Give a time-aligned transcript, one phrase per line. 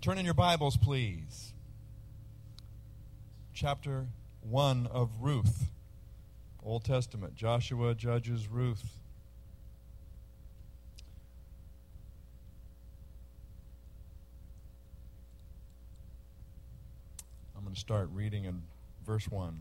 [0.00, 1.52] Turn in your Bibles, please.
[3.52, 4.06] Chapter
[4.48, 5.66] 1 of Ruth,
[6.64, 7.36] Old Testament.
[7.36, 8.96] Joshua, Judges, Ruth.
[17.54, 18.62] I'm going to start reading in
[19.04, 19.54] verse 1.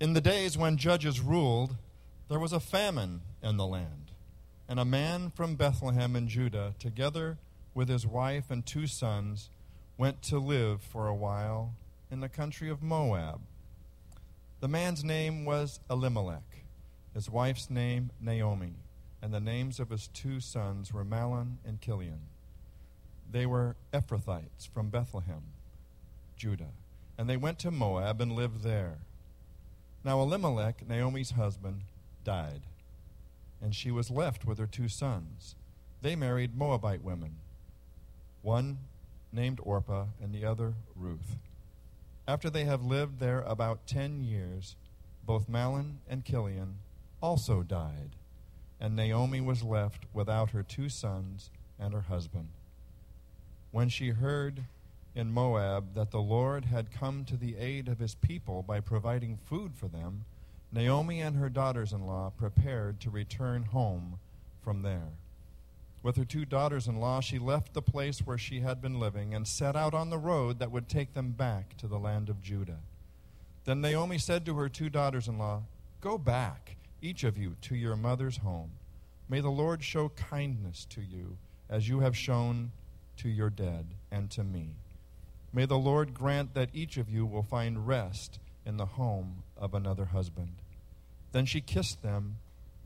[0.00, 1.76] In the days when judges ruled,
[2.28, 4.10] there was a famine in the land,
[4.68, 7.38] and a man from Bethlehem in Judah, together
[7.76, 9.50] with his wife and two sons,
[9.98, 11.74] went to live for a while
[12.10, 13.42] in the country of Moab.
[14.60, 16.64] The man's name was Elimelech,
[17.12, 18.76] his wife's name Naomi,
[19.20, 22.20] and the names of his two sons were Mahlon and Chilion.
[23.30, 25.42] They were Ephrathites from Bethlehem,
[26.34, 26.72] Judah,
[27.18, 29.00] and they went to Moab and lived there.
[30.02, 31.82] Now Elimelech, Naomi's husband,
[32.24, 32.62] died,
[33.60, 35.56] and she was left with her two sons.
[36.00, 37.36] They married Moabite women
[38.46, 38.78] one
[39.32, 41.36] named Orpah and the other Ruth.
[42.28, 44.76] After they have lived there about ten years,
[45.26, 46.76] both Mahlon and Chilion
[47.20, 48.10] also died,
[48.80, 52.46] and Naomi was left without her two sons and her husband.
[53.72, 54.62] When she heard
[55.16, 59.38] in Moab that the Lord had come to the aid of his people by providing
[59.38, 60.24] food for them,
[60.70, 64.20] Naomi and her daughters in law prepared to return home
[64.62, 65.08] from there.
[66.06, 69.34] With her two daughters in law, she left the place where she had been living
[69.34, 72.40] and set out on the road that would take them back to the land of
[72.40, 72.78] Judah.
[73.64, 75.64] Then Naomi said to her two daughters in law,
[76.00, 78.70] Go back, each of you, to your mother's home.
[79.28, 81.38] May the Lord show kindness to you,
[81.68, 82.70] as you have shown
[83.16, 84.76] to your dead and to me.
[85.52, 89.74] May the Lord grant that each of you will find rest in the home of
[89.74, 90.54] another husband.
[91.32, 92.36] Then she kissed them,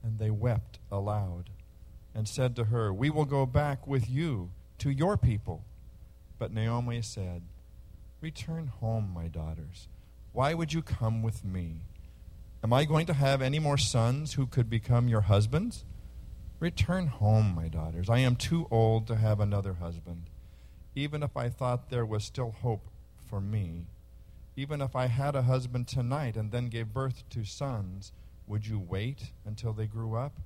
[0.02, 1.50] and they wept aloud
[2.14, 5.64] and said to her, We will go back with you to your people.
[6.38, 7.42] But Naomi said,
[8.20, 9.88] Return home, my daughters.
[10.32, 11.80] Why would you come with me?
[12.62, 15.84] Am I going to have any more sons who could become your husbands?
[16.58, 18.10] Return home, my daughters.
[18.10, 20.24] I am too old to have another husband.
[20.94, 22.88] Even if I thought there was still hope
[23.26, 23.86] for me,
[24.56, 28.12] even if I had a husband tonight and then gave birth to sons,
[28.46, 30.38] would you wait until they grew up?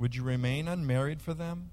[0.00, 1.72] Would you remain unmarried for them?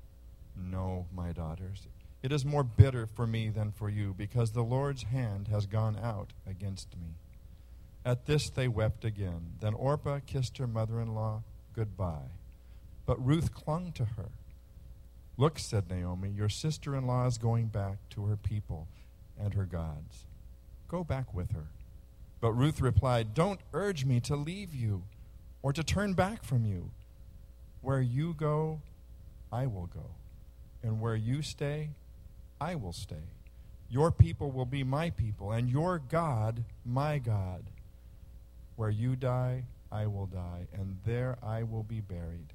[0.53, 1.87] No, my daughters.
[2.21, 5.97] It is more bitter for me than for you, because the Lord's hand has gone
[5.97, 7.15] out against me.
[8.03, 9.53] At this they wept again.
[9.61, 11.43] Then Orpah kissed her mother in law
[11.73, 12.31] goodbye.
[13.05, 14.29] But Ruth clung to her.
[15.37, 18.87] Look, said Naomi, your sister in law is going back to her people
[19.39, 20.25] and her gods.
[20.89, 21.67] Go back with her.
[22.41, 25.03] But Ruth replied, Don't urge me to leave you
[25.61, 26.91] or to turn back from you.
[27.87, 28.81] Where you go,
[29.49, 30.09] I will go.
[30.83, 31.91] And where you stay,
[32.59, 33.31] I will stay.
[33.89, 37.63] Your people will be my people, and your God, my God.
[38.75, 42.51] Where you die, I will die, and there I will be buried.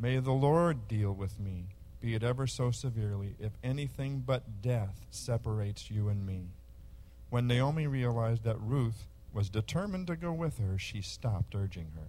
[0.00, 1.66] May the Lord deal with me,
[2.00, 6.46] be it ever so severely, if anything but death separates you and me.
[7.28, 12.08] When Naomi realized that Ruth was determined to go with her, she stopped urging her.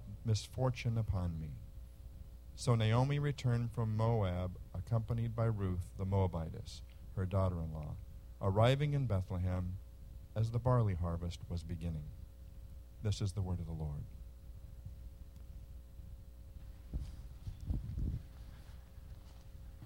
[0.25, 1.49] misfortune upon me.
[2.55, 6.81] So Naomi returned from Moab, accompanied by Ruth the Moabitess,
[7.15, 7.95] her daughter in law,
[8.41, 9.77] arriving in Bethlehem
[10.35, 12.03] as the barley harvest was beginning.
[13.03, 14.03] This is the word of the Lord.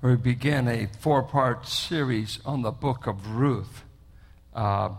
[0.01, 3.83] We begin a four part series on the book of Ruth.
[4.54, 4.89] Uh,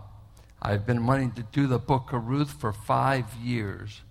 [0.61, 4.01] I've been wanting to do the book of Ruth for five years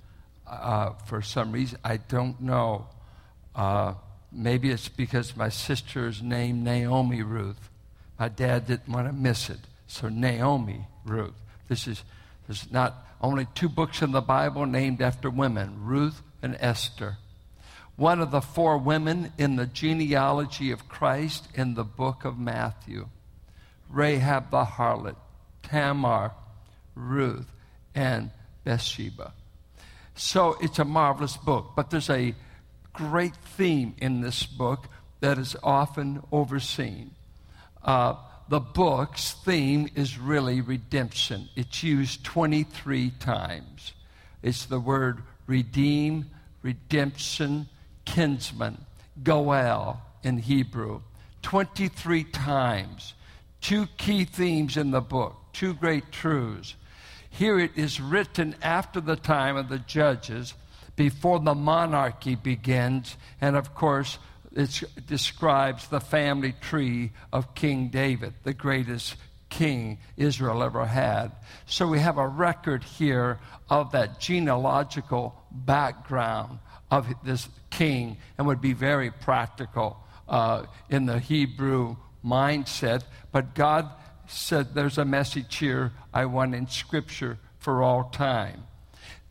[0.47, 1.79] uh, for some reason.
[1.85, 2.87] I don't know.
[3.55, 3.95] Uh,
[4.33, 7.71] maybe it's because my sister's name, Naomi Ruth.
[8.19, 9.61] My dad didn't want to miss it.
[9.87, 11.35] So Naomi Ruth.
[11.69, 12.03] This is
[12.47, 17.17] there's not only two books in the Bible named after women, Ruth and Esther.
[17.97, 23.09] One of the four women in the genealogy of Christ in the book of Matthew.
[23.89, 25.17] Rahab the harlot,
[25.63, 26.33] Tamar,
[26.95, 27.47] Ruth,
[27.95, 28.31] and
[28.65, 29.33] Bathsheba.
[30.17, 32.35] So it's a marvelous book, but there's a
[32.93, 34.89] great theme in this book
[35.21, 37.13] that is often overseen.
[37.83, 38.15] uh,
[38.49, 41.49] the book's theme is really redemption.
[41.57, 43.93] It's used 23 times.
[44.41, 46.31] It's the word redeem,
[46.63, 47.69] redemption,
[48.05, 48.85] kinsman,
[49.23, 51.03] goel in Hebrew.
[51.43, 53.15] 23 times.
[53.61, 56.77] Two key themes in the book, two great truths.
[57.31, 60.55] Here it is written after the time of the judges,
[60.97, 64.19] before the monarchy begins, and of course,
[64.53, 69.17] it describes the family tree of King David, the greatest
[69.51, 71.33] king Israel ever had.
[71.67, 73.39] So we have a record here
[73.69, 76.59] of that genealogical background
[76.91, 83.05] of this king and would be very practical uh, in the Hebrew mindset.
[83.33, 83.91] But God
[84.29, 88.65] said there's a message here I want in Scripture for all time.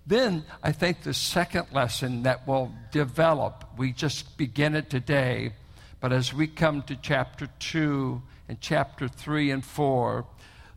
[0.07, 5.53] Then I think the second lesson that will develop, we just begin it today,
[5.99, 10.25] but as we come to chapter 2 and chapter 3 and 4,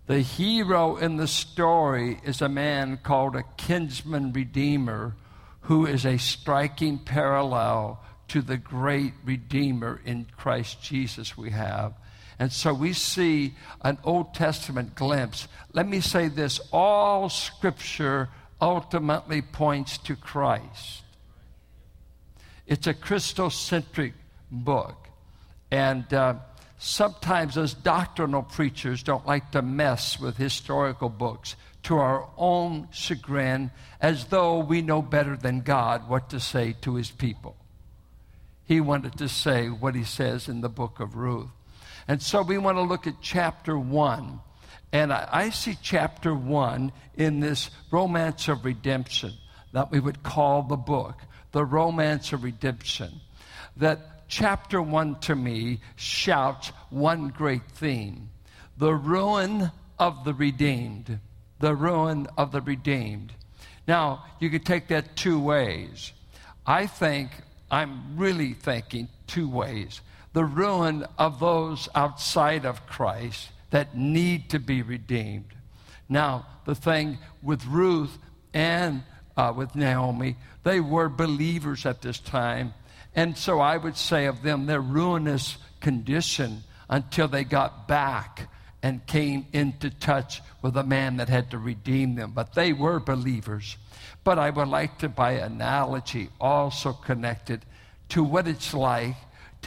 [0.06, 5.14] the hero in the story is a man called a kinsman redeemer
[5.62, 11.92] who is a striking parallel to the great redeemer in Christ Jesus we have.
[12.38, 15.48] And so we see an Old Testament glimpse.
[15.72, 18.28] Let me say this all scripture
[18.60, 21.02] ultimately points to Christ.
[22.66, 24.12] It's a Christocentric
[24.50, 25.08] book.
[25.70, 26.34] And uh,
[26.78, 33.70] sometimes, as doctrinal preachers, don't like to mess with historical books to our own chagrin,
[34.00, 37.56] as though we know better than God what to say to his people.
[38.64, 41.48] He wanted to say what he says in the book of Ruth.
[42.08, 44.40] And so we want to look at chapter 1
[44.92, 49.32] and I, I see chapter one in this romance of redemption
[49.72, 51.20] that we would call the book,
[51.52, 53.20] the romance of redemption.
[53.76, 58.30] That chapter one to me shouts one great theme
[58.76, 61.18] the ruin of the redeemed.
[61.58, 63.32] The ruin of the redeemed.
[63.88, 66.12] Now, you could take that two ways.
[66.64, 67.32] I think,
[67.68, 70.00] I'm really thinking two ways.
[70.32, 75.52] The ruin of those outside of Christ that need to be redeemed.
[76.08, 78.16] Now, the thing with Ruth
[78.54, 79.02] and
[79.36, 82.74] uh, with Naomi, they were believers at this time.
[83.14, 88.48] And so I would say of them, their ruinous condition until they got back
[88.82, 92.32] and came into touch with a man that had to redeem them.
[92.34, 93.76] But they were believers.
[94.24, 97.62] But I would like to, by analogy, also connect it
[98.10, 99.16] to what it's like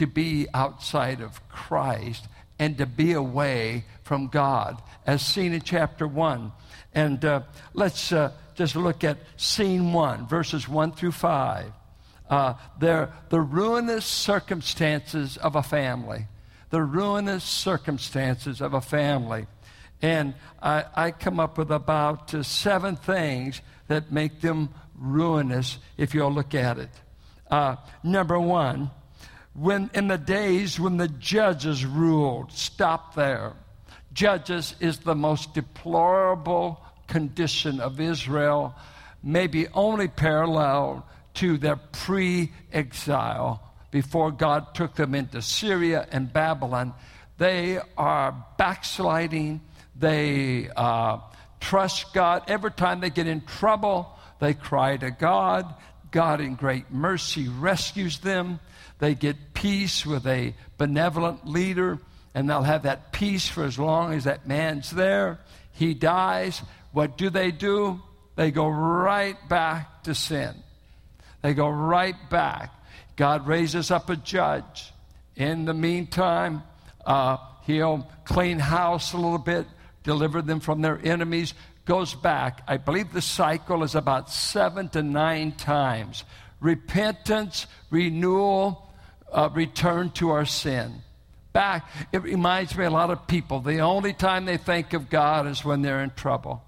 [0.02, 2.26] to be outside of Christ
[2.58, 6.50] and to be away from God, as seen in chapter 1.
[6.92, 11.72] And uh, let's uh, just look at scene 1, verses 1 through 5.
[12.28, 16.26] Uh, they're the ruinous circumstances of a family.
[16.70, 19.46] The ruinous circumstances of a family.
[20.00, 26.12] And I, I come up with about uh, seven things that make them ruinous if
[26.12, 26.90] you'll look at it.
[27.48, 28.90] Uh, number one,
[29.54, 32.52] when in the days when the judges ruled.
[32.52, 33.52] Stop there.
[34.12, 38.74] Judges is the most deplorable condition of Israel,
[39.22, 46.94] maybe only parallel to their pre exile before God took them into Syria and Babylon.
[47.38, 49.60] They are backsliding.
[49.96, 51.18] They uh,
[51.60, 52.44] trust God.
[52.48, 55.74] Every time they get in trouble, they cry to God.
[56.10, 58.60] God, in great mercy, rescues them.
[59.02, 61.98] They get peace with a benevolent leader,
[62.36, 65.40] and they'll have that peace for as long as that man's there.
[65.72, 66.62] He dies.
[66.92, 68.00] What do they do?
[68.36, 70.54] They go right back to sin.
[71.40, 72.72] They go right back.
[73.16, 74.92] God raises up a judge.
[75.34, 76.62] In the meantime,
[77.04, 79.66] uh, he'll clean house a little bit,
[80.04, 81.54] deliver them from their enemies,
[81.86, 82.62] goes back.
[82.68, 86.22] I believe the cycle is about seven to nine times.
[86.60, 88.90] Repentance, renewal,
[89.32, 91.02] uh, return to our sin.
[91.52, 93.60] Back, it reminds me a lot of people.
[93.60, 96.64] The only time they think of God is when they're in trouble,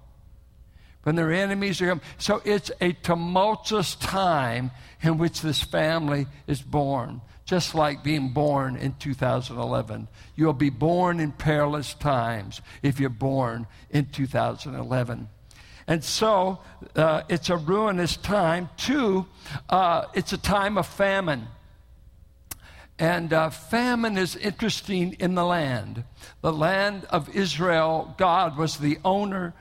[1.03, 1.99] when their enemies are.
[2.17, 8.75] So it's a tumultuous time in which this family is born, just like being born
[8.75, 10.07] in 2011.
[10.35, 15.29] You'll be born in perilous times if you're born in 2011.
[15.87, 16.59] And so
[16.95, 18.69] uh, it's a ruinous time.
[18.77, 19.25] Two,
[19.69, 21.47] uh, it's a time of famine.
[22.97, 26.03] And uh, famine is interesting in the land.
[26.41, 29.53] The land of Israel, God was the owner,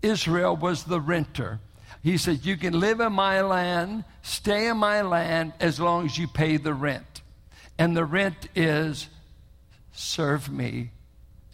[0.00, 1.60] Israel was the renter.
[2.02, 6.16] He said, You can live in my land, stay in my land, as long as
[6.16, 7.22] you pay the rent.
[7.78, 9.08] And the rent is
[9.92, 10.90] serve me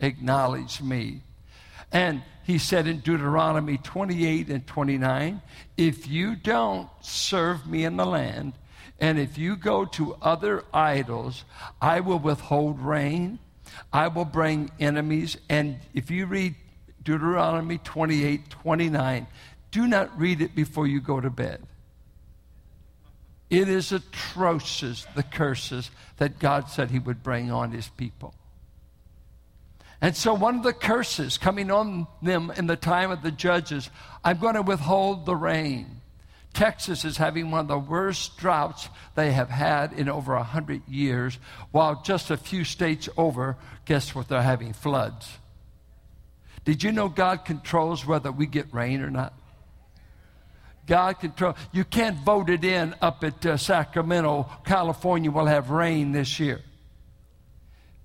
[0.01, 1.21] acknowledge me.
[1.93, 5.41] And he said in Deuteronomy 28 and 29
[5.77, 8.53] if you don't serve me in the land,
[9.01, 11.45] and if you go to other idols,
[11.81, 13.39] I will withhold rain,
[13.93, 15.37] I will bring enemies.
[15.49, 16.55] And if you read
[17.03, 19.27] Deuteronomy 28 29,
[19.71, 21.63] do not read it before you go to bed.
[23.51, 28.35] It is atrocious, the curses that God said He would bring on His people.
[30.01, 33.91] And so, one of the curses coming on them in the time of the judges,
[34.23, 36.01] I'm going to withhold the rain.
[36.55, 41.39] Texas is having one of the worst droughts they have had in over 100 years,
[41.73, 45.39] while just a few states over, guess what, they're having floods.
[46.65, 49.35] Did you know God controls whether we get rain or not?
[50.87, 51.57] God controls.
[51.73, 56.61] You can't vote it in up at uh, Sacramento, California will have rain this year.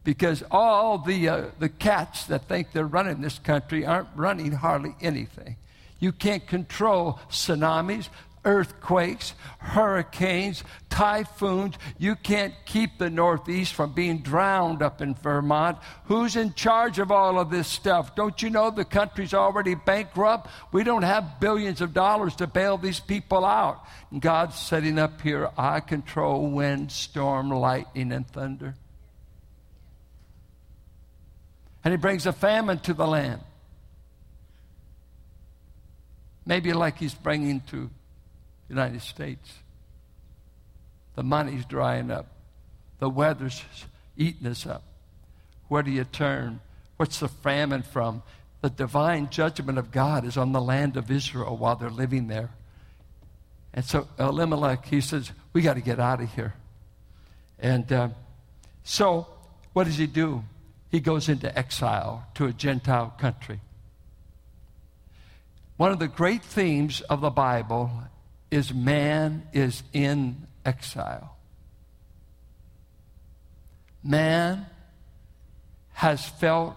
[0.03, 4.95] Because all the, uh, the cats that think they're running this country aren't running hardly
[5.01, 5.57] anything.
[5.99, 8.07] You can't control tsunamis,
[8.45, 11.75] earthquakes, hurricanes, typhoons.
[11.97, 15.77] You can't keep the Northeast from being drowned up in Vermont.
[16.05, 18.15] Who's in charge of all of this stuff?
[18.15, 20.49] Don't you know the country's already bankrupt?
[20.71, 23.83] We don't have billions of dollars to bail these people out.
[24.11, 28.75] And God's setting up here, I control wind, storm, lightning, and thunder.
[31.83, 33.41] And He brings a famine to the land.
[36.45, 37.89] Maybe like He's bringing to
[38.69, 39.51] United States.
[41.15, 42.27] The money's drying up.
[42.99, 43.63] The weather's
[44.15, 44.83] eating us up.
[45.67, 46.59] Where do you turn?
[46.97, 48.23] What's the famine from?
[48.61, 52.51] The divine judgment of God is on the land of Israel while they're living there.
[53.73, 56.53] And so Elimelech, he says, We got to get out of here.
[57.59, 58.09] And uh,
[58.83, 59.27] so,
[59.73, 60.43] what does he do?
[60.89, 63.59] He goes into exile to a Gentile country.
[65.77, 67.91] One of the great themes of the Bible
[68.51, 71.35] is man is in exile.
[74.03, 74.65] Man
[75.93, 76.75] has felt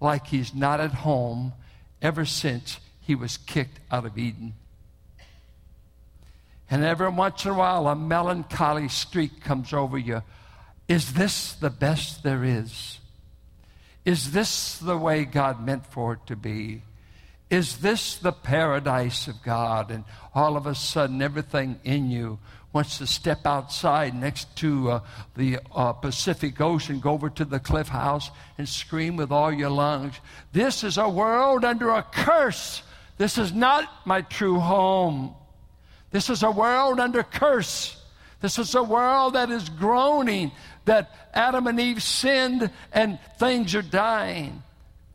[0.00, 1.52] like he's not at home
[2.02, 4.54] ever since he was kicked out of Eden.
[6.70, 10.22] And every once in a while, a melancholy streak comes over you.
[10.86, 13.00] Is this the best there is?
[14.04, 16.82] Is this the way God meant for it to be?
[17.50, 19.90] Is this the paradise of God?
[19.90, 20.04] And
[20.34, 22.38] all of a sudden, everything in you
[22.72, 25.00] wants to step outside next to uh,
[25.36, 29.70] the uh, Pacific Ocean, go over to the cliff house and scream with all your
[29.70, 30.14] lungs.
[30.52, 32.84] This is a world under a curse.
[33.18, 35.34] This is not my true home.
[36.12, 38.00] This is a world under curse.
[38.40, 40.52] This is a world that is groaning,
[40.84, 44.62] that Adam and Eve sinned and things are dying.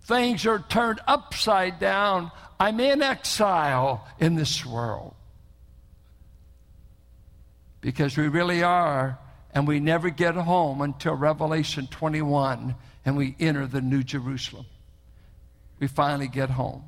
[0.05, 2.31] Things are turned upside down.
[2.59, 5.15] I'm in exile in this world.
[7.81, 9.19] Because we really are,
[9.53, 14.65] and we never get home until Revelation 21 and we enter the New Jerusalem.
[15.79, 16.83] We finally get home.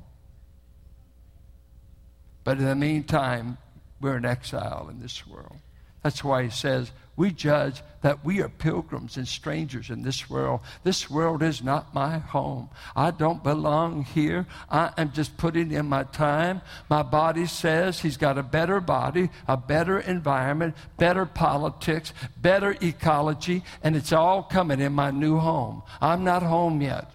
[2.44, 3.58] But in the meantime,
[4.00, 5.56] we're in exile in this world.
[6.02, 10.60] That's why he says, we judge that we are pilgrims and strangers in this world.
[10.84, 12.70] This world is not my home.
[12.94, 14.46] I don't belong here.
[14.70, 16.62] I am just putting in my time.
[16.88, 23.64] My body says he's got a better body, a better environment, better politics, better ecology,
[23.82, 25.82] and it's all coming in my new home.
[26.00, 27.10] I'm not home yet.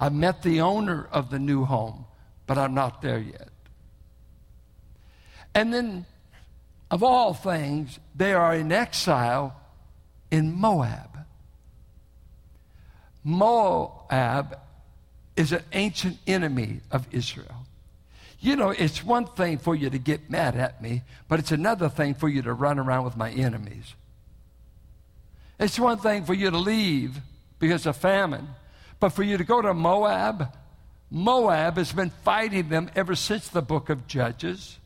[0.00, 2.06] I met the owner of the new home,
[2.48, 3.50] but I'm not there yet.
[5.56, 6.04] And then,
[6.90, 9.58] of all things, they are in exile
[10.30, 11.24] in Moab.
[13.24, 14.58] Moab
[15.34, 17.64] is an ancient enemy of Israel.
[18.38, 21.88] You know, it's one thing for you to get mad at me, but it's another
[21.88, 23.94] thing for you to run around with my enemies.
[25.58, 27.18] It's one thing for you to leave
[27.58, 28.46] because of famine,
[29.00, 30.52] but for you to go to Moab,
[31.10, 34.78] Moab has been fighting them ever since the book of Judges.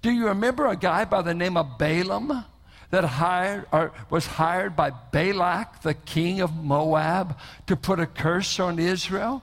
[0.00, 2.44] Do you remember a guy by the name of Balaam
[2.90, 8.60] that hired or was hired by Balak, the king of Moab, to put a curse
[8.60, 9.42] on Israel?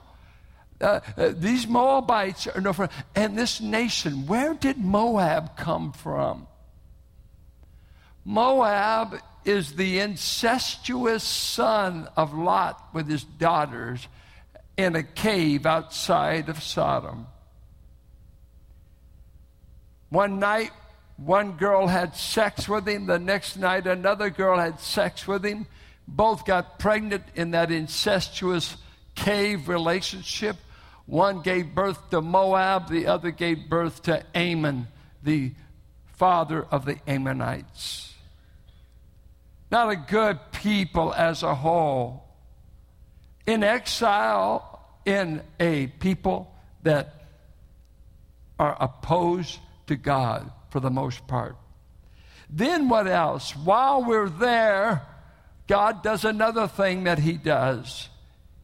[0.80, 2.90] Uh, uh, these Moabites are no friend.
[3.14, 6.46] And this nation, where did Moab come from?
[8.24, 14.06] Moab is the incestuous son of Lot with his daughters
[14.76, 17.26] in a cave outside of Sodom.
[20.10, 20.72] One night,
[21.16, 23.06] one girl had sex with him.
[23.06, 25.66] The next night, another girl had sex with him.
[26.08, 28.76] both got pregnant in that incestuous
[29.14, 30.56] cave relationship.
[31.06, 34.88] One gave birth to Moab, the other gave birth to Ammon,
[35.22, 35.52] the
[36.16, 38.12] father of the Ammonites.
[39.70, 42.24] Not a good people as a whole.
[43.46, 46.52] In exile, in a people
[46.82, 47.26] that
[48.58, 51.56] are opposed to God for the most part.
[52.48, 53.54] Then what else?
[53.54, 55.02] While we're there,
[55.66, 58.08] God does another thing that He does.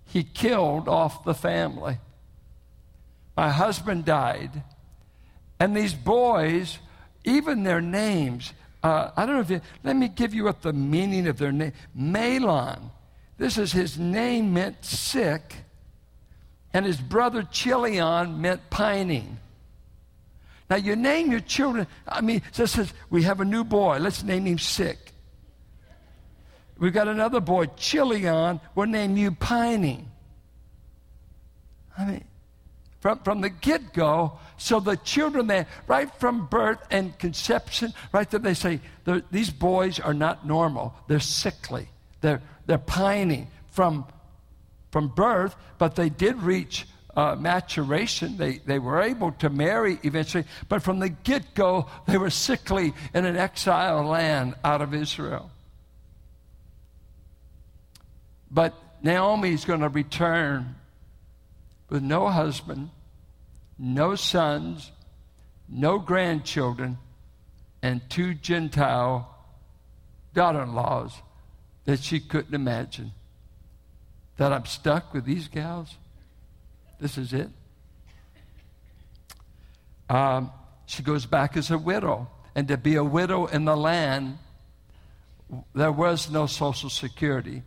[0.06, 1.98] He killed off the family.
[3.36, 4.62] My husband died,
[5.60, 6.78] and these boys,
[7.24, 8.52] even their names,
[8.82, 11.52] uh, I don't know if you, let me give you what the meaning of their
[11.52, 11.72] name.
[11.96, 12.90] Mahlon.
[13.36, 15.56] This is his name meant sick,
[16.72, 19.38] and his brother Chilion meant pining.
[20.68, 21.86] Now, you name your children.
[22.08, 23.98] I mean, this says, we have a new boy.
[23.98, 24.98] Let's name him Sick.
[26.78, 28.60] We've got another boy, Chilion.
[28.74, 30.10] We'll name you Pining.
[31.96, 32.24] I mean,
[33.00, 38.28] from, from the get go, so the children there, right from birth and conception, right
[38.28, 38.80] there, they say,
[39.30, 40.94] these boys are not normal.
[41.06, 41.88] They're sickly.
[42.20, 44.06] They're, they're pining from,
[44.90, 48.36] from birth, but they did reach uh, maturation.
[48.36, 52.92] They, they were able to marry eventually, but from the get go, they were sickly
[53.14, 55.50] in an exile land out of Israel.
[58.50, 60.76] But Naomi is going to return
[61.88, 62.90] with no husband,
[63.78, 64.92] no sons,
[65.68, 66.98] no grandchildren,
[67.82, 69.34] and two Gentile
[70.34, 71.12] daughter in laws
[71.84, 73.12] that she couldn't imagine.
[74.36, 75.96] That I'm stuck with these gals?
[76.98, 77.48] This is it.
[80.08, 80.50] Um,
[80.86, 82.28] she goes back as a widow.
[82.54, 84.38] And to be a widow in the land,
[85.74, 87.62] there was no Social Security.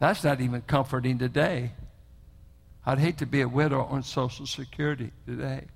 [0.00, 1.70] That's not even comforting today.
[2.84, 5.66] I'd hate to be a widow on Social Security today.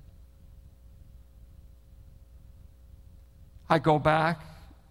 [3.69, 4.41] I go back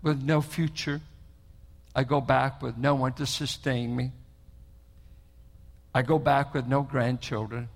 [0.03, 1.00] with no future.
[1.94, 4.12] I go back with no one to sustain me.
[5.94, 7.68] I go back with no grandchildren.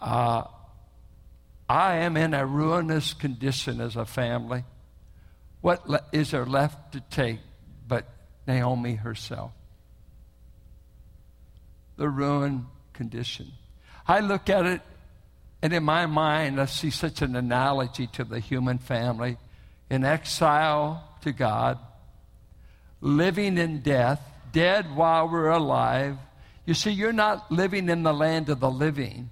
[0.00, 0.44] Uh,
[1.68, 4.62] I am in a ruinous condition as a family.
[5.62, 7.40] What le- is there left to take
[7.88, 8.06] but
[8.46, 9.50] Naomi herself?
[11.96, 13.50] The ruined condition.
[14.06, 14.82] I look at it,
[15.60, 19.38] and in my mind, I see such an analogy to the human family
[19.90, 21.78] in exile to God,
[23.00, 24.20] living in death,
[24.52, 26.18] dead while we're alive
[26.66, 29.30] you see, you're not living in the land of the living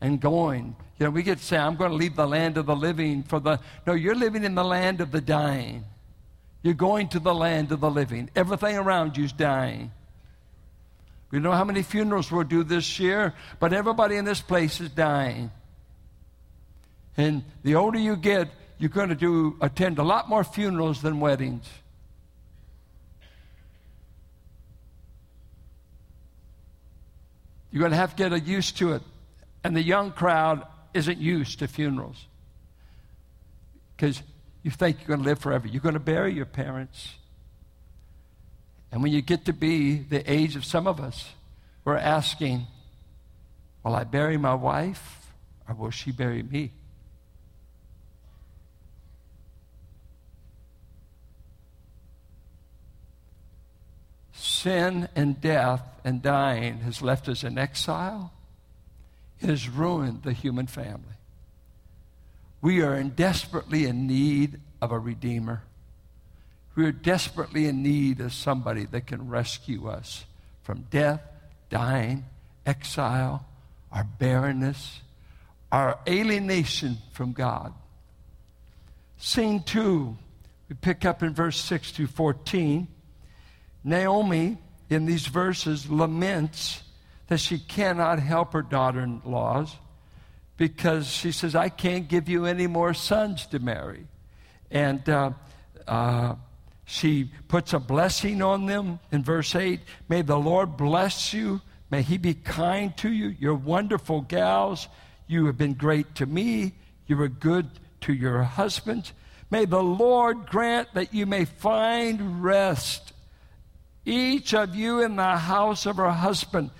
[0.00, 0.74] and going.
[0.98, 3.40] You know, we get say, I'm going to leave the land of the living for
[3.40, 3.60] the.
[3.86, 5.84] No, you're living in the land of the dying.
[6.62, 8.30] You're going to the land of the living.
[8.34, 9.90] Everything around you's dying.
[11.30, 14.90] We know how many funerals we'll do this year, but everybody in this place is
[14.90, 15.50] dying.
[17.16, 21.20] And the older you get, you're going to do attend a lot more funerals than
[21.20, 21.64] weddings.
[27.72, 29.02] You're going to have to get used to it.
[29.64, 32.26] And the young crowd isn't used to funerals
[33.96, 34.22] because
[34.62, 35.66] you think you're going to live forever.
[35.66, 37.14] You're going to bury your parents.
[38.90, 41.30] And when you get to be the age of some of us,
[41.84, 42.66] we're asking,
[43.82, 45.32] Will I bury my wife
[45.68, 46.70] or will she bury me?
[54.62, 58.32] Sin and death and dying has left us in exile.
[59.40, 61.16] It has ruined the human family.
[62.60, 65.62] We are in desperately in need of a Redeemer.
[66.76, 70.24] We are desperately in need of somebody that can rescue us
[70.62, 71.20] from death,
[71.68, 72.24] dying,
[72.64, 73.44] exile,
[73.90, 75.00] our barrenness,
[75.72, 77.72] our alienation from God.
[79.18, 80.16] Scene two,
[80.68, 82.86] we pick up in verse 6 to 14.
[83.84, 86.82] Naomi, in these verses, laments
[87.28, 89.74] that she cannot help her daughter in laws
[90.56, 94.06] because she says, I can't give you any more sons to marry.
[94.70, 95.30] And uh,
[95.88, 96.34] uh,
[96.84, 101.60] she puts a blessing on them in verse 8 May the Lord bless you.
[101.90, 103.34] May he be kind to you.
[103.38, 104.88] You're wonderful gals.
[105.26, 106.74] You have been great to me.
[107.06, 107.68] You were good
[108.02, 109.12] to your husbands.
[109.50, 113.11] May the Lord grant that you may find rest
[114.04, 116.70] each of you in the house of her husband.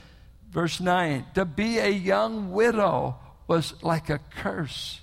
[0.51, 5.01] Verse 9 to be a young widow was like a curse.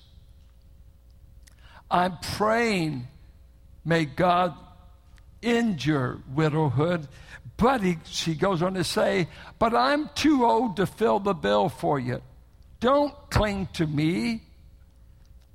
[1.89, 3.08] I'm praying,
[3.84, 4.53] may God
[5.41, 7.08] end your widowhood.
[7.58, 9.27] But he, she goes on to say,
[9.58, 12.21] But I'm too old to fill the bill for you.
[12.79, 14.43] Don't cling to me.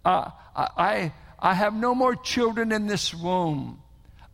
[0.05, 3.81] Uh, I, I have no more children in this womb.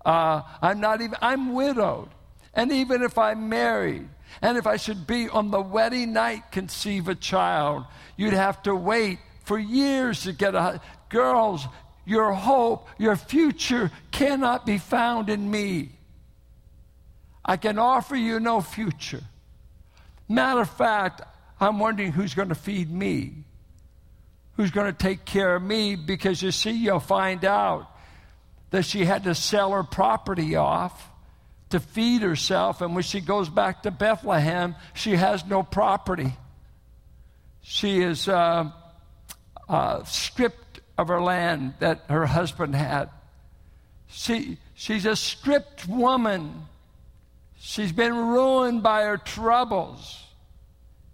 [0.05, 2.09] Uh, I'm not even, I'm widowed.
[2.55, 4.09] And even if I'm married,
[4.43, 7.85] and if I should be on the wedding night conceive a child,
[8.17, 10.81] you'd have to wait for years to get a.
[11.09, 11.67] Girls,
[12.05, 15.91] your hope, your future cannot be found in me.
[17.45, 19.23] I can offer you no future.
[20.29, 21.23] Matter of fact,
[21.61, 23.45] I'm wondering who's going to feed me,
[24.57, 27.91] who's going to take care of me, because you see, you'll find out
[28.71, 31.10] that she had to sell her property off
[31.71, 32.81] to feed herself.
[32.81, 36.35] And when she goes back to Bethlehem, she has no property.
[37.63, 38.71] She is uh,
[39.69, 43.11] uh, stripped of her land that her husband had.
[44.09, 46.67] She, she's a stripped woman.
[47.59, 50.25] She's been ruined by her troubles.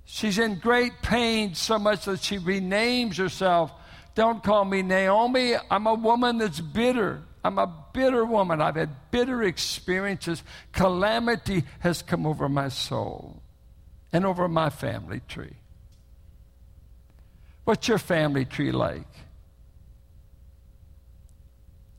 [0.05, 3.73] She's in great pain so much that she renames herself.
[4.15, 5.55] Don't call me Naomi.
[5.71, 7.23] I'm a woman that's bitter.
[7.47, 8.61] I'm a bitter woman.
[8.61, 10.43] I've had bitter experiences.
[10.73, 13.41] Calamity has come over my soul
[14.13, 15.55] and over my family tree.
[17.65, 19.07] What's your family tree like?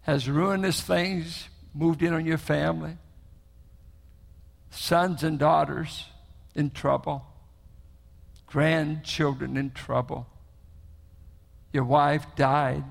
[0.02, 2.98] Has ruinous things moved in on your family?
[4.70, 6.06] Sons and daughters
[6.56, 7.26] in trouble?
[8.48, 10.28] Grandchildren in trouble?
[11.72, 12.84] Your wife died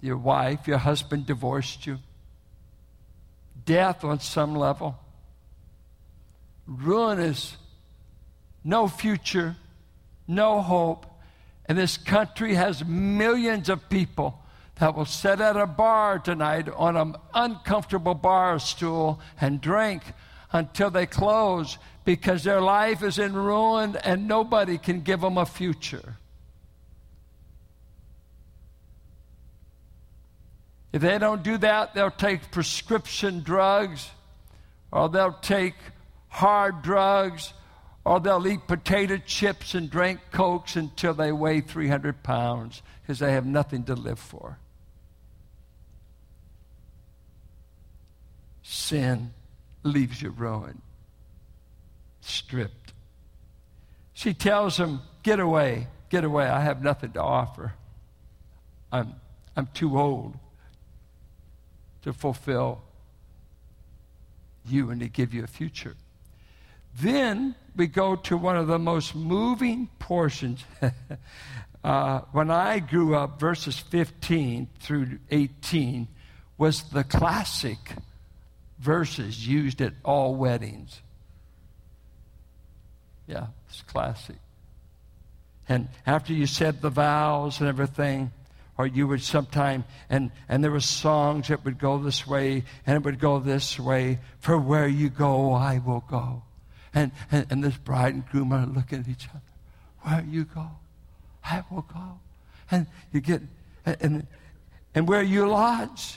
[0.00, 1.98] your wife, your husband divorced you,
[3.64, 4.98] death on some level,
[6.66, 7.56] ruinous,
[8.64, 9.56] no future,
[10.26, 11.06] no hope.
[11.66, 14.42] And this country has millions of people
[14.76, 20.02] that will sit at a bar tonight on an uncomfortable bar stool and drink
[20.52, 25.46] until they close because their life is in ruin and nobody can give them a
[25.46, 26.16] future.
[30.92, 34.10] If they don't do that, they'll take prescription drugs,
[34.90, 35.74] or they'll take
[36.28, 37.52] hard drugs,
[38.04, 43.32] or they'll eat potato chips and drink cokes until they weigh 300 pounds because they
[43.32, 44.58] have nothing to live for.
[48.62, 49.32] Sin
[49.82, 50.80] leaves you ruined,
[52.20, 52.92] stripped.
[54.12, 56.46] She tells him, Get away, get away.
[56.46, 57.74] I have nothing to offer.
[58.90, 59.14] I'm,
[59.54, 60.34] I'm too old
[62.02, 62.82] to fulfill
[64.66, 65.96] you and to give you a future.
[66.98, 70.64] Then we go to one of the most moving portions.
[71.84, 76.08] uh, when I grew up, verses 15 through 18
[76.58, 77.78] was the classic
[78.78, 81.00] verses used at all weddings.
[83.26, 84.36] Yeah, it's classic.
[85.68, 88.32] And after you said the vows and everything,
[88.80, 92.96] or you would sometime and and there were songs that would go this way and
[92.96, 96.42] it would go this way for where you go i will go.
[96.94, 99.52] And and, and this bride and groom are looking at each other.
[100.00, 100.66] Where you go
[101.44, 102.20] i will go.
[102.70, 103.42] And you get
[103.84, 104.26] and
[104.94, 106.16] and where you lodge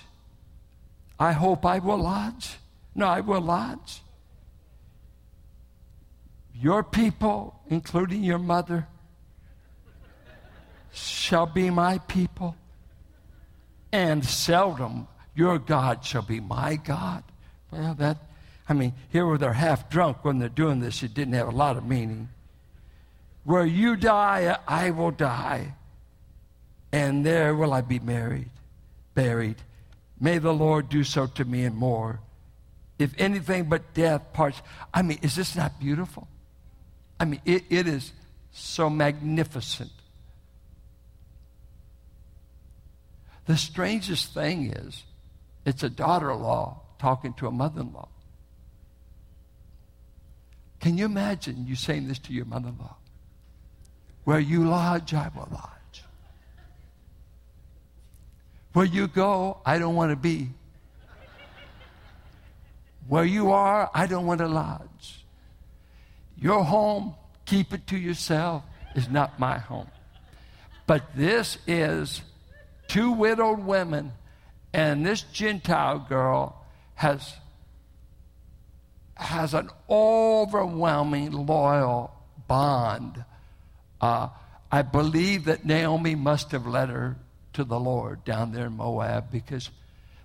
[1.19, 2.55] i hope i will lodge.
[2.95, 4.01] No i will lodge.
[6.55, 8.87] Your people including your mother
[10.93, 12.55] shall be my people,
[13.91, 17.23] and seldom your God shall be my God.
[17.71, 18.17] Well, that,
[18.69, 21.51] I mean, here where they're half drunk when they're doing this, it didn't have a
[21.51, 22.29] lot of meaning.
[23.43, 25.73] Where you die, I will die,
[26.91, 28.51] and there will I be married,
[29.15, 29.57] buried.
[30.19, 32.19] May the Lord do so to me and more.
[32.99, 34.61] If anything but death parts.
[34.93, 36.27] I mean, is this not beautiful?
[37.19, 38.13] I mean, it, it is
[38.51, 39.91] so magnificent.
[43.45, 45.03] The strangest thing is,
[45.65, 48.07] it's a daughter in law talking to a mother in law.
[50.79, 52.95] Can you imagine you saying this to your mother in law?
[54.23, 56.03] Where you lodge, I will lodge.
[58.73, 60.49] Where you go, I don't want to be.
[63.07, 65.25] Where you are, I don't want to lodge.
[66.37, 68.63] Your home, keep it to yourself,
[68.95, 69.87] is not my home.
[70.87, 72.21] But this is
[72.93, 74.11] two widowed women,
[74.71, 77.33] and this Gentile girl has,
[79.15, 82.13] has an overwhelming loyal
[82.47, 83.25] bond.
[83.99, 84.29] Uh,
[84.71, 87.17] I believe that Naomi must have led her
[87.53, 89.71] to the Lord down there in Moab because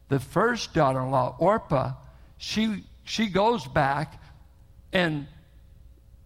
[0.09, 1.93] The first daughter in law, Orpah,
[2.37, 4.23] she, she goes back,
[4.93, 5.27] and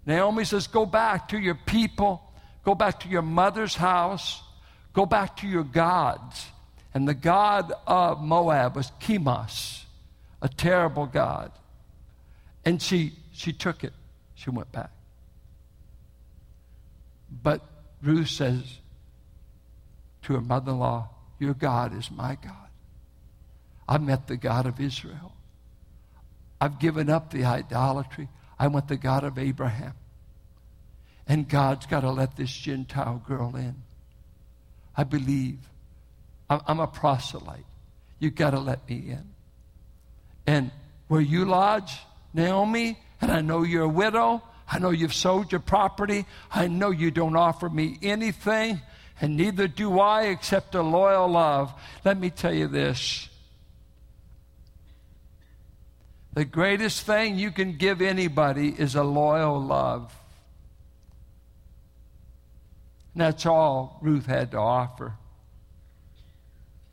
[0.07, 2.21] Naomi says, Go back to your people,
[2.65, 4.43] go back to your mother's house,
[4.93, 6.47] go back to your gods.
[6.95, 9.85] And the god of Moab was Chemosh,
[10.43, 11.53] a terrible god.
[12.65, 13.93] And she, she took it.
[14.35, 14.91] She went back.
[17.43, 17.63] But
[18.03, 18.63] Ruth says
[20.23, 22.69] to her mother in law, Your God is my God.
[23.89, 25.33] I've met the God of Israel.
[26.61, 28.29] I've given up the idolatry.
[28.59, 29.95] I want the God of Abraham.
[31.27, 33.77] And God's got to let this Gentile girl in.
[34.97, 35.59] I believe.
[36.51, 37.65] I'm a proselyte.
[38.19, 39.25] You've got to let me in.
[40.47, 40.71] And
[41.09, 41.99] where you lodge,
[42.35, 46.91] Naomi, and I know you're a widow, I know you've sold your property, I know
[46.91, 48.81] you don't offer me anything,
[49.21, 51.73] and neither do I except a loyal love.
[52.05, 53.29] Let me tell you this.
[56.35, 60.15] The greatest thing you can give anybody is a loyal love.
[63.15, 65.15] And that's all Ruth had to offer.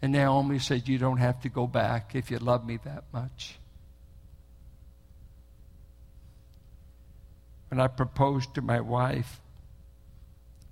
[0.01, 3.57] And Naomi said, You don't have to go back if you love me that much.
[7.69, 9.39] When I proposed to my wife,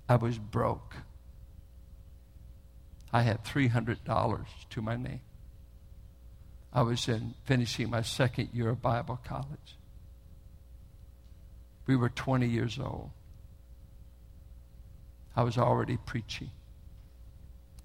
[0.08, 0.96] I was broke.
[3.12, 5.20] I had $300 to my name.
[6.72, 9.76] I was in finishing my second year of Bible college.
[11.86, 13.10] We were 20 years old.
[15.38, 16.50] I was already preaching.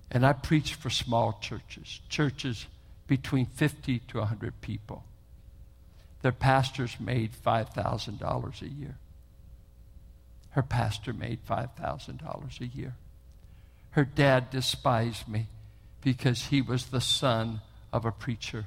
[0.10, 2.66] And I preached for small churches, churches
[3.06, 5.04] between 50 to 100 people.
[6.24, 8.96] Their pastors made $5,000 a year.
[10.50, 12.96] Her pastor made $5,000 a year.
[13.92, 15.46] Her dad despised me
[16.02, 17.62] because he was the son
[17.92, 18.66] of a preacher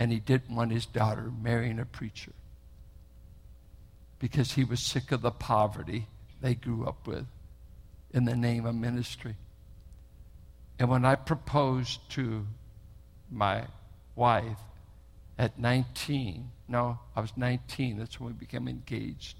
[0.00, 2.32] and he didn't want his daughter marrying a preacher
[4.18, 6.08] because he was sick of the poverty
[6.40, 7.26] they grew up with
[8.14, 9.34] in the name of ministry.
[10.78, 12.46] And when I proposed to
[13.30, 13.64] my
[14.14, 14.58] wife
[15.36, 19.36] at 19, no, I was 19, that's when we became engaged.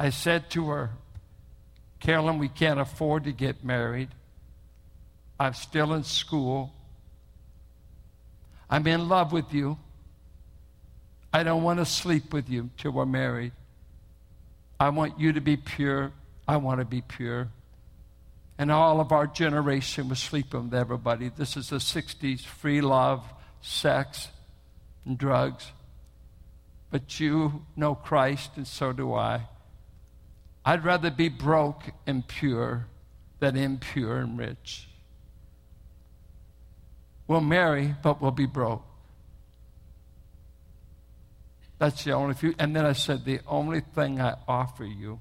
[0.00, 0.90] I said to her,
[2.00, 4.08] Carolyn, we can't afford to get married.
[5.38, 6.72] I'm still in school.
[8.70, 9.78] I'm in love with you.
[11.32, 13.52] I don't want to sleep with you till we're married.
[14.80, 16.12] I want you to be pure.
[16.48, 17.50] I want to be pure.
[18.56, 21.28] And all of our generation was sleeping with everybody.
[21.28, 23.22] This is the 60s free love,
[23.60, 24.28] sex,
[25.04, 25.70] and drugs.
[26.90, 29.46] But you know Christ, and so do I.
[30.64, 32.86] I'd rather be broke and pure
[33.40, 34.88] than impure and rich.
[37.26, 38.84] We'll marry, but we'll be broke.
[41.78, 42.54] That's the only few.
[42.58, 45.20] And then I said, the only thing I offer you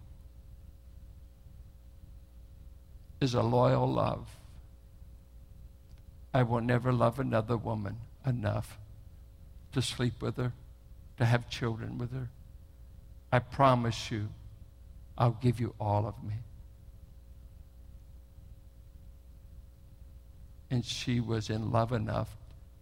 [3.20, 4.28] is a loyal love.
[6.34, 8.78] I will never love another woman enough
[9.74, 10.54] to sleep with her,
[11.18, 12.30] to have children with her.
[13.32, 14.30] I promise you,
[15.18, 16.36] I'll give you all of me.
[20.70, 22.36] and she was in love enough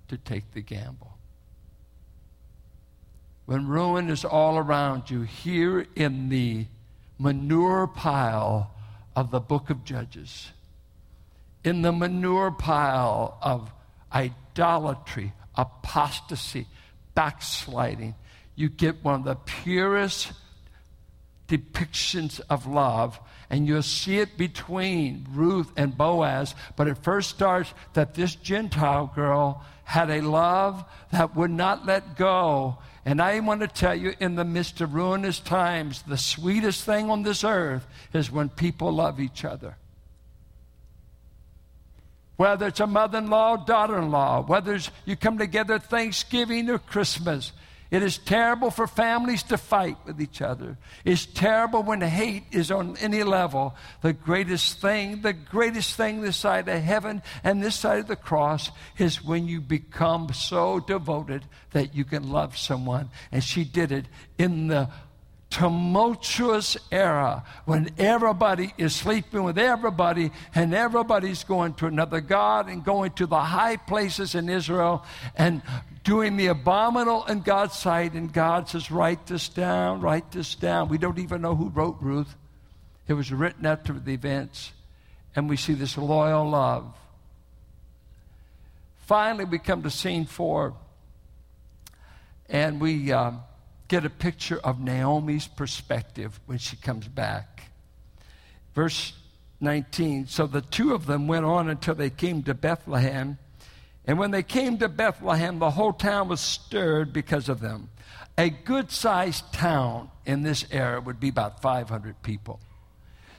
[0.08, 1.17] to take the gamble.
[3.45, 6.65] When ruin is all around you, here in the
[7.19, 8.71] manure pile
[9.15, 10.51] of the book of Judges,
[11.63, 13.71] in the manure pile of
[14.13, 16.67] idolatry, apostasy,
[17.15, 18.15] backsliding,
[18.56, 20.32] you get one of the purest
[21.47, 26.56] depictions of love and you'll see it between Ruth and Boaz.
[26.75, 32.17] But it first starts that this Gentile girl had a love that would not let
[32.17, 32.80] go.
[33.05, 37.11] And I want to tell you, in the midst of ruinous times, the sweetest thing
[37.11, 39.77] on this earth is when people love each other.
[42.35, 46.69] Whether it's a mother in law, daughter in law, whether you come together at Thanksgiving
[46.69, 47.51] or Christmas,
[47.91, 50.78] it is terrible for families to fight with each other.
[51.04, 53.76] It's terrible when hate is on any level.
[54.02, 58.15] The greatest thing, the greatest thing this side of heaven and this side of the
[58.15, 63.10] cross is when you become so devoted that you can love someone.
[63.32, 64.06] And she did it
[64.38, 64.89] in the
[65.52, 72.84] tumultuous era when everybody is sleeping with everybody and everybody's going to another God and
[72.84, 75.62] going to the high places in Israel and
[76.05, 78.13] doing the abominable in God's sight.
[78.13, 80.87] And God says, Write this down, write this down.
[80.87, 82.33] We don't even know who wrote Ruth.
[83.07, 84.71] It was written after the events.
[85.35, 86.95] And we see this loyal love.
[88.99, 90.73] finally, we come to scene four,
[92.49, 93.41] and we um,
[93.89, 97.69] get a picture of Naomi's perspective when she comes back.
[98.73, 99.13] Verse
[99.59, 103.37] 19 So the two of them went on until they came to Bethlehem.
[104.07, 107.89] And when they came to Bethlehem, the whole town was stirred because of them.
[108.37, 112.59] A good sized town in this era would be about 500 people.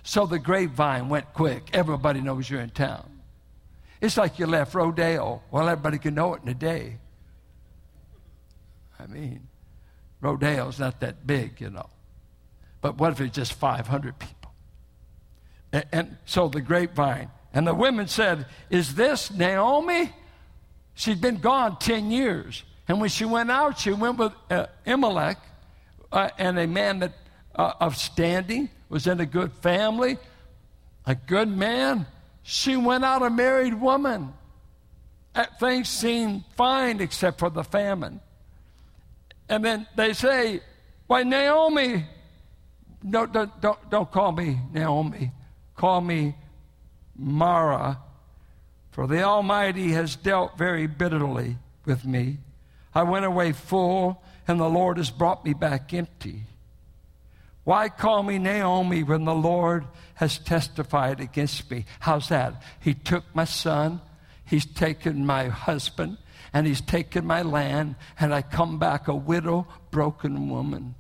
[0.03, 1.71] So the grapevine went quick.
[1.73, 3.21] Everybody knows you're in town.
[4.01, 5.43] It's like you left Rodeo.
[5.51, 6.99] Well, everybody can know it in a day.
[8.99, 9.47] I mean,
[10.21, 11.89] Rodeo's not that big, you know.
[12.81, 14.53] But what if it's just 500 people?
[15.73, 17.31] And, and so the grapevine.
[17.53, 20.13] And the women said, Is this Naomi?
[20.97, 22.65] She'd been gone 10 years.
[22.89, 25.39] And when she went out, she went with uh, Elimelech
[26.11, 27.13] uh, and a man that,
[27.55, 30.17] uh, of standing, was in a good family,
[31.05, 32.07] a good man.
[32.43, 34.33] She went out a married woman.
[35.61, 38.21] Things seemed fine except for the famine.
[39.51, 40.61] And then they say,
[41.09, 42.07] Why, Naomi,
[43.03, 45.31] no, don't, don't, don't call me Naomi,
[45.75, 46.35] call me
[47.15, 47.99] Mara,
[48.97, 52.39] for the Almighty has dealt very bitterly with me.
[52.95, 56.45] I went away full, and the Lord has brought me back empty.
[57.65, 61.85] Why call me Naomi when the Lord has testified against me?
[62.01, 62.63] How's that?
[62.81, 64.01] He took my son,
[64.47, 66.17] he's taken my husband,
[66.55, 70.95] and he's taken my land, and I come back a widow, broken woman.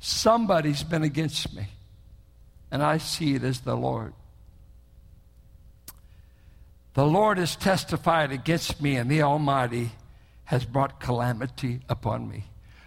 [0.00, 1.68] Somebody's been against me,
[2.70, 4.12] and I see it as the Lord.
[6.94, 9.92] The Lord has testified against me, and the Almighty
[10.44, 12.44] has brought calamity upon me.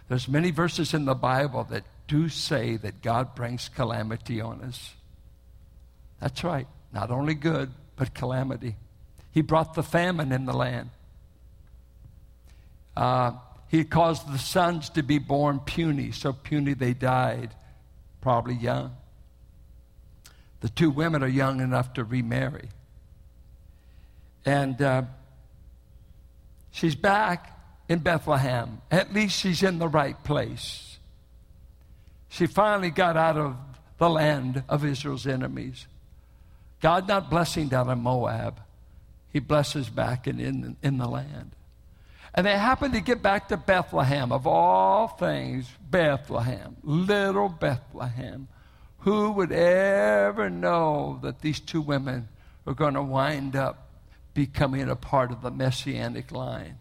[0.08, 4.94] There's many verses in the Bible that do say that God brings calamity on us.
[6.20, 6.68] That's right.
[6.92, 8.76] Not only good, but calamity.
[9.32, 10.90] He brought the famine in the land.
[12.96, 13.32] Uh,
[13.68, 17.54] he caused the sons to be born puny, so puny they died,
[18.20, 18.96] probably young.
[20.60, 22.68] The two women are young enough to remarry.
[24.46, 25.02] And uh,
[26.70, 27.52] she's back
[27.88, 28.80] in Bethlehem.
[28.90, 30.98] At least she's in the right place.
[32.28, 33.56] She finally got out of
[33.98, 35.88] the land of Israel's enemies.
[36.80, 38.60] God not blessing down in Moab,
[39.32, 41.52] He blesses back in, in, in the land.
[42.34, 48.46] And they happened to get back to Bethlehem, of all things, Bethlehem, little Bethlehem.
[48.98, 52.28] Who would ever know that these two women
[52.64, 53.85] were going to wind up
[54.36, 56.76] becoming a part of the messianic line.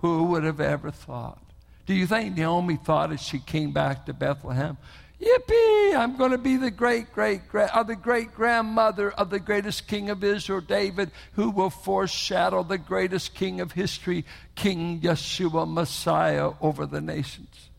[0.00, 1.40] Who would have ever thought?
[1.86, 4.78] Do you think Naomi thought as she came back to Bethlehem,
[5.20, 5.96] Yippee!
[5.96, 9.86] I'm going to be the great great or uh, the great grandmother of the greatest
[9.86, 14.24] king of Israel, David, who will foreshadow the greatest king of history,
[14.56, 17.70] King Yeshua Messiah, over the nations.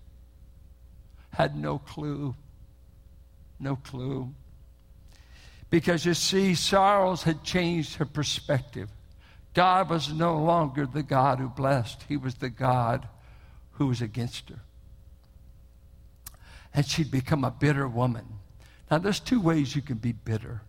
[1.33, 2.35] Had no clue.
[3.59, 4.33] No clue.
[5.69, 8.89] Because you see, sorrows had changed her perspective.
[9.53, 13.07] God was no longer the God who blessed, He was the God
[13.71, 14.59] who was against her.
[16.73, 18.25] And she'd become a bitter woman.
[18.89, 20.61] Now, there's two ways you can be bitter.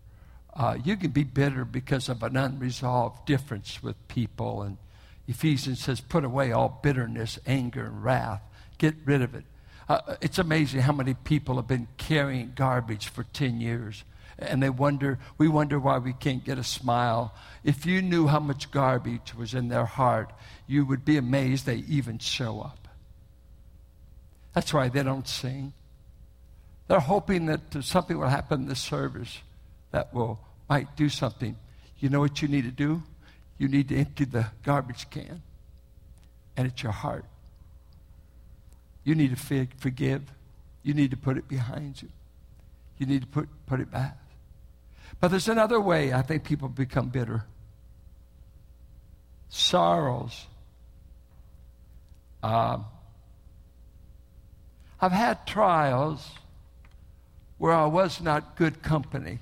[0.54, 4.62] Uh, you can be bitter because of an unresolved difference with people.
[4.62, 4.78] And
[5.28, 8.42] Ephesians says, put away all bitterness, anger, and wrath.
[8.78, 9.44] Get rid of it.
[9.88, 14.04] Uh, it's amazing how many people have been carrying garbage for 10 years
[14.38, 17.34] and they wonder, we wonder why we can't get a smile.
[17.64, 20.32] If you knew how much garbage was in their heart,
[20.66, 22.88] you would be amazed they even show up.
[24.54, 25.72] That's why they don't sing.
[26.86, 29.38] They're hoping that something will happen in this service
[29.90, 31.56] that will might do something.
[31.98, 33.02] You know what you need to do?
[33.56, 35.42] You need to empty the garbage can,
[36.56, 37.24] and it's your heart.
[39.02, 40.22] You need to forgive.
[40.82, 42.08] You need to put it behind you.
[42.98, 44.18] You need to put, put it back.
[45.20, 47.44] But there's another way I think people become bitter
[49.48, 50.46] sorrows.
[52.42, 52.78] Uh,
[55.00, 56.30] I've had trials
[57.56, 59.40] where I was not good company.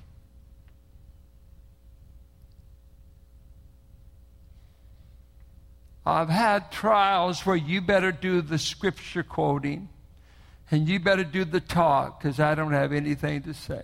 [6.05, 9.89] I've had trials where you better do the scripture quoting
[10.71, 13.83] and you better do the talk because I don't have anything to say.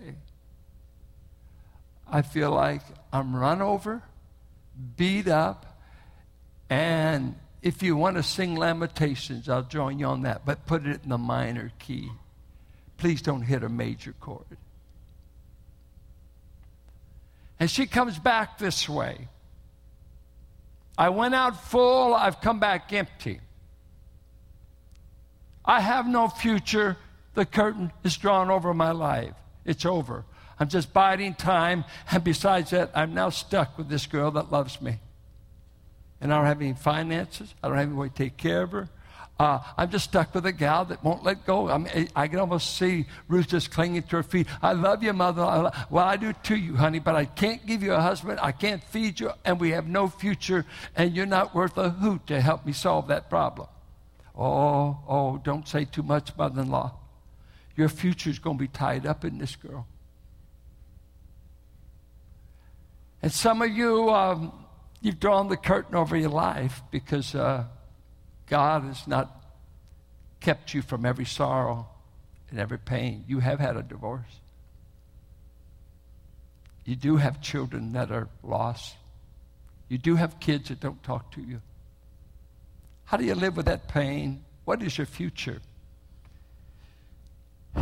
[2.09, 2.81] I feel like
[3.11, 4.01] I'm run over,
[4.97, 5.79] beat up,
[6.69, 11.03] and if you want to sing Lamentations, I'll join you on that, but put it
[11.03, 12.11] in the minor key.
[12.97, 14.45] Please don't hit a major chord.
[17.59, 19.29] And she comes back this way.
[20.97, 23.39] I went out full, I've come back empty.
[25.65, 26.97] I have no future.
[27.33, 29.33] The curtain is drawn over my life.
[29.65, 30.25] It's over.
[30.63, 31.83] I'm just biding time.
[32.09, 34.97] And besides that, I'm now stuck with this girl that loves me.
[36.21, 37.53] And I don't have any finances.
[37.61, 38.89] I don't have any way to take care of her.
[39.37, 41.67] Uh, I'm just stuck with a gal that won't let go.
[41.67, 44.47] I, mean, I can almost see Ruth just clinging to her feet.
[44.61, 45.41] I love you, mother.
[45.41, 48.39] I lo- well, I do too, you honey, but I can't give you a husband.
[48.41, 52.25] I can't feed you, and we have no future, and you're not worth a hoot
[52.27, 53.67] to help me solve that problem.
[54.33, 56.93] Oh, oh, don't say too much, mother in law.
[57.75, 59.87] Your future is going to be tied up in this girl.
[63.23, 64.51] And some of you, um,
[65.01, 67.63] you've drawn the curtain over your life because uh,
[68.47, 69.45] God has not
[70.41, 71.87] kept you from every sorrow
[72.49, 73.23] and every pain.
[73.25, 74.41] You have had a divorce.
[76.83, 78.97] You do have children that are lost.
[79.87, 81.61] You do have kids that don't talk to you.
[83.05, 84.43] How do you live with that pain?
[84.65, 85.61] What is your future?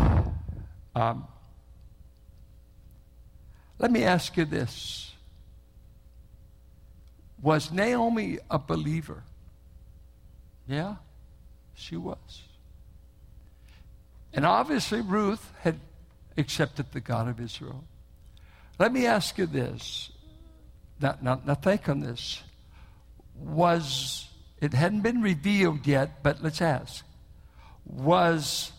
[0.93, 1.25] Um,
[3.79, 5.11] let me ask you this
[7.41, 9.23] Was Naomi a believer?
[10.67, 10.95] Yeah,
[11.73, 12.43] she was.
[14.33, 15.79] And obviously, Ruth had
[16.37, 17.83] accepted the God of Israel.
[18.79, 20.11] Let me ask you this.
[20.99, 22.41] Now, now, now think on this.
[23.35, 24.29] Was
[24.61, 27.03] it hadn't been revealed yet, but let's ask.
[27.85, 28.71] Was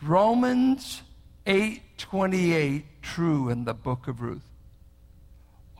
[0.00, 1.02] Romans
[1.46, 4.47] 8:28 true in the book of Ruth?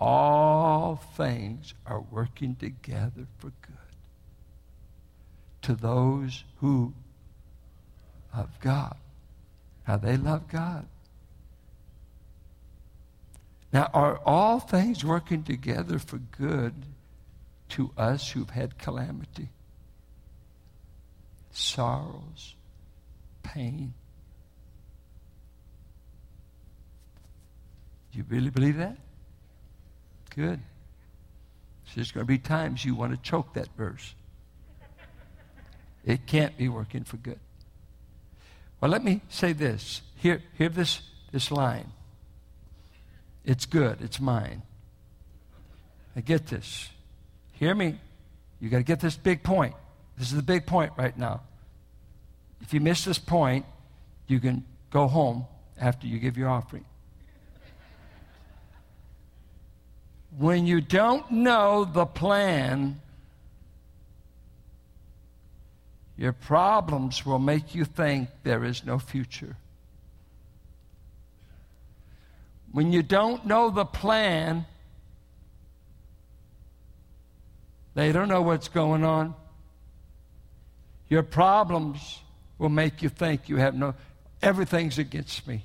[0.01, 3.76] All things are working together for good
[5.62, 6.94] to those who
[8.34, 8.96] love God.
[9.82, 10.86] How they love God.
[13.72, 16.74] Now, are all things working together for good
[17.70, 19.51] to us who've had calamity,
[21.51, 22.55] sorrows,
[23.42, 23.92] pain.
[28.12, 28.96] Do you really believe that?
[30.39, 30.61] Good.
[31.97, 34.14] There's going to be times you want to choke that verse.
[36.05, 37.41] It can't be working for good.
[38.80, 40.01] Well, let me say this.
[40.14, 41.01] Hear, hear this,
[41.32, 41.91] this line.
[43.45, 44.01] It's good.
[44.01, 44.62] It's mine.
[46.14, 46.89] I get this.
[47.55, 47.99] Hear me.
[48.61, 49.74] You got to get this big point.
[50.16, 51.41] This is the big point right now.
[52.61, 53.66] If you miss this point,
[54.28, 55.47] you can go home
[55.80, 56.84] after you give your offering.
[60.36, 63.00] When you don't know the plan,
[66.16, 69.56] your problems will make you think there is no future.
[72.72, 74.66] When you don't know the plan,
[77.98, 79.34] They don't know what's going on.
[81.08, 82.20] Your problems
[82.56, 83.92] will make you think you have no,
[84.40, 85.64] everything's against me.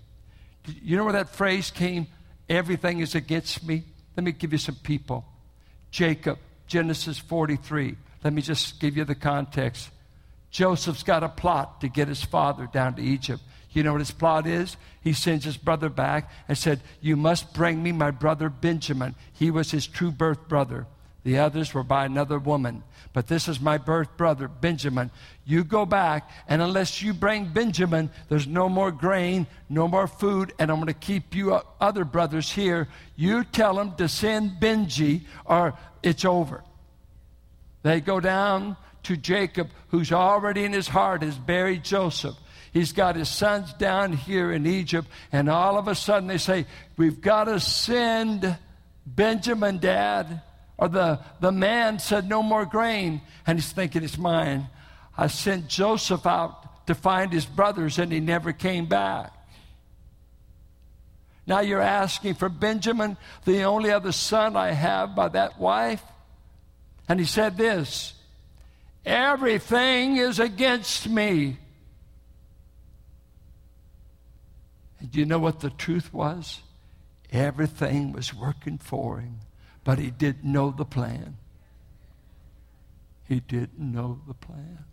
[0.81, 2.07] You know where that phrase came?
[2.49, 3.83] Everything is against me.
[4.15, 5.25] Let me give you some people.
[5.91, 7.95] Jacob, Genesis 43.
[8.23, 9.89] Let me just give you the context.
[10.51, 13.41] Joseph's got a plot to get his father down to Egypt.
[13.71, 14.77] You know what his plot is?
[15.01, 19.15] He sends his brother back and said, You must bring me my brother Benjamin.
[19.33, 20.85] He was his true birth brother.
[21.23, 22.83] The others were by another woman.
[23.13, 25.11] But this is my birth brother, Benjamin.
[25.45, 30.53] You go back, and unless you bring Benjamin, there's no more grain, no more food,
[30.59, 32.89] and I'm going to keep you other brothers here.
[33.15, 36.63] You tell them to send Benji, or it's over.
[37.83, 42.35] They go down to Jacob, who's already in his heart has buried Joseph.
[42.71, 46.65] He's got his sons down here in Egypt, and all of a sudden they say,
[46.97, 48.57] We've got to send
[49.05, 50.41] Benjamin, Dad.
[50.77, 53.21] Or the, the man said, No more grain.
[53.45, 54.67] And he's thinking, It's mine.
[55.17, 59.31] I sent Joseph out to find his brothers, and he never came back.
[61.45, 66.01] Now you're asking for Benjamin, the only other son I have by that wife?
[67.07, 68.13] And he said this
[69.05, 71.57] Everything is against me.
[74.99, 76.61] And do you know what the truth was?
[77.31, 79.39] Everything was working for him.
[79.83, 81.37] But he didn't know the plan.
[83.27, 84.85] He didn't know the plan.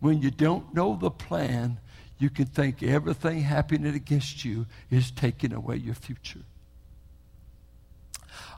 [0.00, 1.78] When you don't know the plan,
[2.18, 6.40] you can think everything happening against you is taking away your future.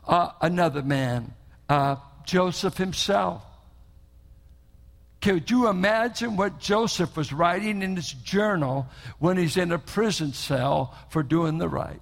[0.07, 1.33] Uh, another man,
[1.69, 3.41] uh, Joseph himself.
[5.21, 8.87] Could you imagine what Joseph was writing in his journal
[9.19, 12.01] when he's in a prison cell for doing the right?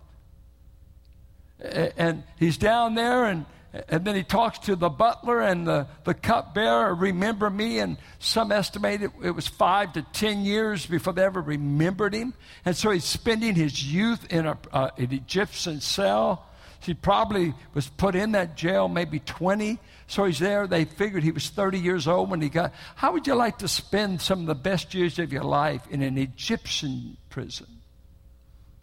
[1.61, 3.45] And he's down there and
[3.87, 8.51] and then he talks to the butler and the, the cupbearer, remember me, and some
[8.51, 12.33] estimate it, it was five to ten years before they ever remembered him.
[12.65, 16.45] And so he's spending his youth in a, uh, an Egyptian cell.
[16.81, 19.79] He probably was put in that jail, maybe 20.
[20.07, 20.67] So he's there.
[20.67, 22.73] They figured he was 30 years old when he got.
[22.95, 26.01] How would you like to spend some of the best years of your life in
[26.01, 27.80] an Egyptian prison?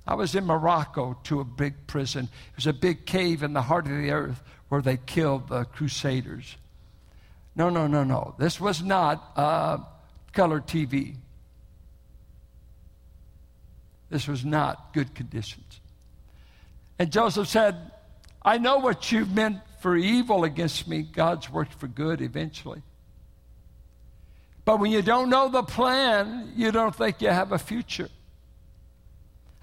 [0.08, 2.24] I was in Morocco to a big prison.
[2.24, 5.66] It was a big cave in the heart of the earth where they killed the
[5.66, 6.56] crusaders.
[7.54, 8.34] No, no, no, no.
[8.38, 9.78] This was not uh,
[10.32, 11.16] color TV.
[14.08, 15.78] This was not good conditions.
[16.98, 17.76] And Joseph said,
[18.40, 21.02] I know what you've meant for evil against me.
[21.02, 22.80] God's worked for good eventually.
[24.64, 28.08] But when you don't know the plan, you don't think you have a future.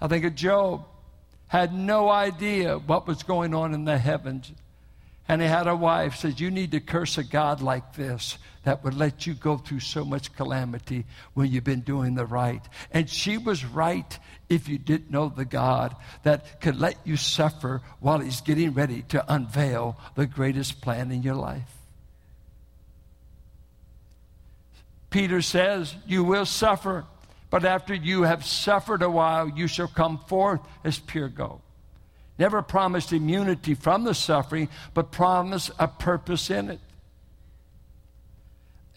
[0.00, 0.86] I think of Job
[1.48, 4.52] had no idea what was going on in the heavens.
[5.28, 8.84] And he had a wife says, You need to curse a God like this that
[8.84, 12.62] would let you go through so much calamity when you've been doing the right.
[12.92, 14.18] And she was right
[14.48, 19.02] if you didn't know the God that could let you suffer while he's getting ready
[19.08, 21.76] to unveil the greatest plan in your life.
[25.10, 27.04] Peter says, You will suffer.
[27.50, 31.60] But after you have suffered a while, you shall come forth as pure gold.
[32.38, 36.80] Never promised immunity from the suffering, but promised a purpose in it.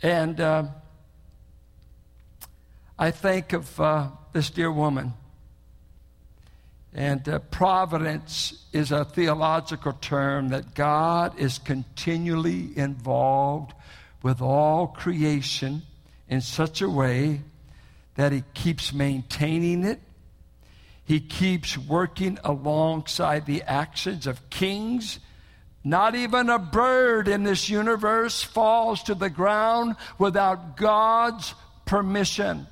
[0.02, 0.64] And uh,
[2.98, 5.14] I think of uh, this dear woman.
[6.94, 13.74] And uh, providence is a theological term that God is continually involved
[14.24, 15.84] with all creation
[16.28, 17.42] in such a way
[18.20, 20.02] that He keeps maintaining it.
[21.06, 25.20] He keeps working alongside the actions of kings.
[25.86, 31.56] Not even a bird in this universe falls to the ground without God's
[31.86, 32.68] permission.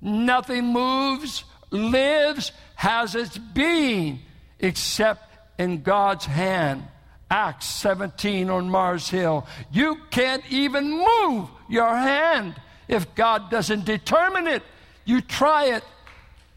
[0.00, 4.18] Nothing moves, lives, has its being
[4.58, 6.88] except in God's hand.
[7.30, 9.46] Acts 17 on Mars Hill.
[9.72, 12.54] You can't even move your hand
[12.88, 14.62] if God doesn't determine it.
[15.04, 15.84] You try it,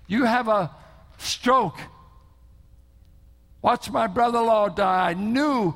[0.07, 0.71] you have a
[1.17, 1.79] stroke.
[3.61, 5.09] Watch my brother in law die.
[5.09, 5.75] I knew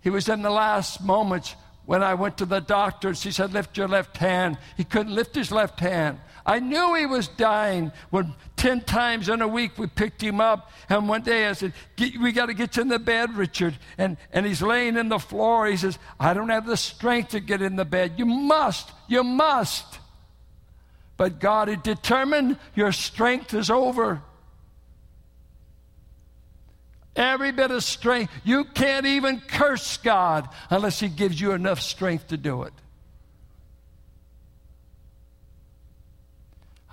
[0.00, 1.54] he was in the last moments
[1.84, 3.14] when I went to the doctor.
[3.14, 4.58] She said, Lift your left hand.
[4.76, 6.18] He couldn't lift his left hand.
[6.46, 10.70] I knew he was dying when 10 times in a week we picked him up.
[10.90, 13.74] And one day I said, We got to get you in the bed, Richard.
[13.96, 15.66] And, and he's laying in the floor.
[15.66, 18.12] He says, I don't have the strength to get in the bed.
[18.18, 18.92] You must.
[19.08, 19.98] You must.
[21.16, 24.20] But God had determined your strength is over.
[27.16, 28.30] Every bit of strength.
[28.44, 32.74] You can't even curse God unless He gives you enough strength to do it.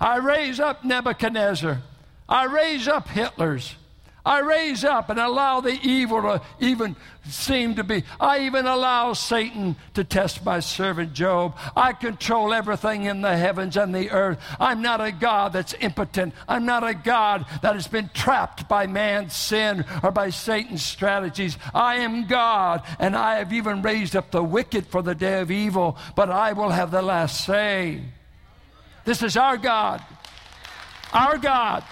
[0.00, 1.82] I raise up Nebuchadnezzar.
[2.28, 3.74] I raise up Hitler's.
[4.28, 8.04] I raise up and allow the evil to even seem to be.
[8.20, 11.56] I even allow Satan to test my servant Job.
[11.74, 14.38] I control everything in the heavens and the earth.
[14.60, 16.34] I'm not a God that's impotent.
[16.46, 21.56] I'm not a God that has been trapped by man's sin or by Satan's strategies.
[21.72, 25.50] I am God, and I have even raised up the wicked for the day of
[25.50, 28.02] evil, but I will have the last say.
[29.08, 30.04] This is our God.
[31.14, 31.82] Our God.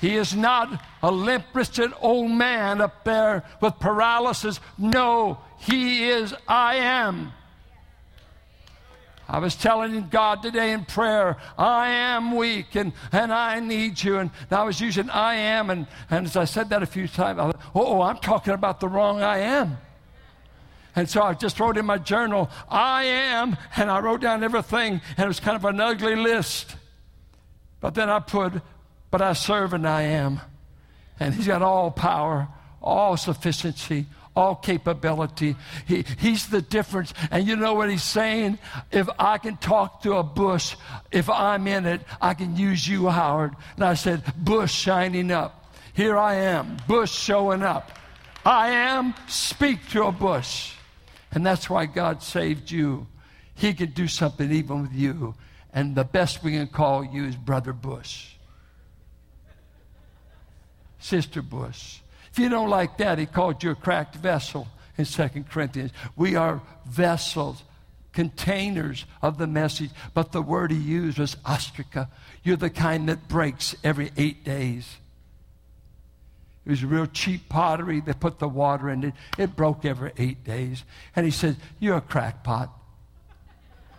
[0.00, 4.60] He is not a limp wristed old man up there with paralysis.
[4.78, 7.34] No, He is I am.
[9.28, 14.16] I was telling God today in prayer, I am weak and, and I need you.
[14.16, 17.38] And I was using I am, and, and as I said that a few times,
[17.38, 19.76] I thought, oh, I'm talking about the wrong I am.
[20.98, 25.00] And so I just wrote in my journal, I am, and I wrote down everything,
[25.16, 26.74] and it was kind of an ugly list.
[27.80, 28.54] But then I put,
[29.12, 30.40] but I serve and I am.
[31.20, 32.48] And He's got all power,
[32.82, 35.54] all sufficiency, all capability.
[35.86, 37.14] He, he's the difference.
[37.30, 38.58] And you know what He's saying?
[38.90, 40.74] If I can talk to a bush,
[41.12, 43.54] if I'm in it, I can use you, Howard.
[43.76, 45.72] And I said, bush shining up.
[45.94, 47.92] Here I am, bush showing up.
[48.44, 50.72] I am, speak to a bush.
[51.32, 53.06] And that's why God saved you.
[53.54, 55.34] He could do something even with you.
[55.72, 58.34] And the best we can call you is Brother Bush.
[60.98, 62.00] Sister Bush.
[62.32, 65.92] If you don't like that, he called you a cracked vessel in Second Corinthians.
[66.16, 67.62] We are vessels
[68.12, 72.08] containers of the message, but the word he used was ostraca.
[72.42, 74.96] You're the kind that breaks every eight days.
[76.68, 78.00] It was real cheap pottery.
[78.00, 79.14] They put the water in it.
[79.38, 80.84] It broke every eight days.
[81.16, 82.70] And he said, You're a crackpot.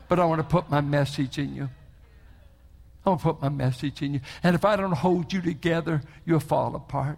[0.07, 1.67] But I want to put my message in you.
[3.03, 4.21] I want to put my message in you.
[4.43, 7.17] And if I don't hold you together, you'll fall apart.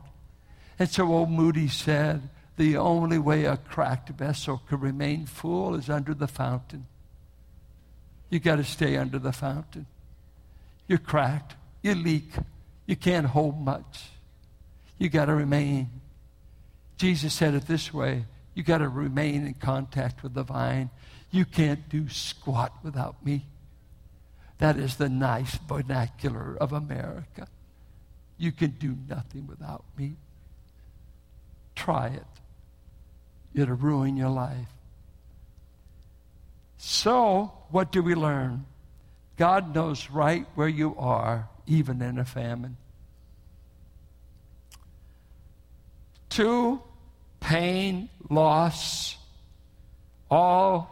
[0.80, 5.90] And so old Moody said, the only way a cracked vessel can remain full is
[5.90, 6.88] under the fountain.
[8.30, 9.86] You got to stay under the fountain.
[10.88, 11.56] You're cracked.
[11.82, 12.32] You leak.
[12.86, 14.11] You can't hold much.
[15.02, 15.90] You got to remain.
[16.98, 20.92] Jesus said it this way you got to remain in contact with the vine.
[21.32, 23.48] You can't do squat without me.
[24.60, 27.48] That is the nice vernacular of America.
[28.38, 30.18] You can do nothing without me.
[31.74, 32.28] Try it.
[33.56, 34.68] It'll ruin your life.
[36.78, 38.68] So, what do we learn?
[39.36, 42.78] God knows right where you are, even in a famine.
[46.32, 46.82] Two,
[47.40, 49.18] pain, loss,
[50.32, 50.90] all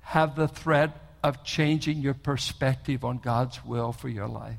[0.00, 4.58] have the threat of changing your perspective on God's will for your life.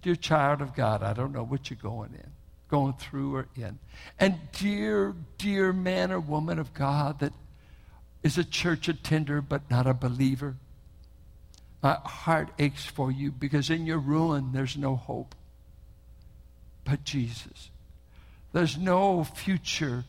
[0.00, 2.30] Dear child of God, I don't know what you're going in
[2.74, 3.78] going through or in.
[4.18, 7.32] And dear, dear man or woman of God that
[8.24, 10.56] is a church attender but not a believer,
[11.80, 15.36] my heart aches for you because in your ruin there's no hope
[16.84, 17.70] but Jesus.
[18.52, 20.04] There's no future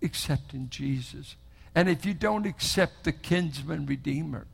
[0.00, 1.36] except in Jesus.
[1.74, 4.46] And if you don't accept the kinsman redeemer,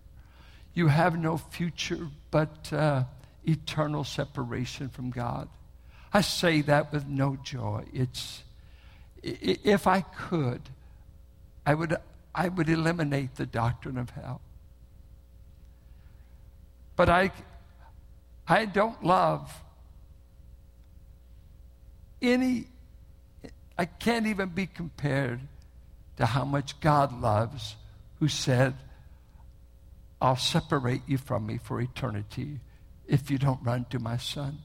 [0.74, 3.04] you have no future but uh,
[3.44, 5.48] eternal separation from God.
[6.12, 7.84] I say that with no joy.
[7.92, 8.42] It's,
[9.22, 10.62] if I could,
[11.66, 11.96] I would,
[12.34, 14.40] I would eliminate the doctrine of hell.
[16.96, 17.30] But I,
[18.46, 19.52] I don't love
[22.20, 22.66] any,
[23.76, 25.40] I can't even be compared
[26.16, 27.76] to how much God loves,
[28.18, 28.74] who said,
[30.20, 32.58] I'll separate you from me for eternity
[33.06, 34.58] if you don't run to my son.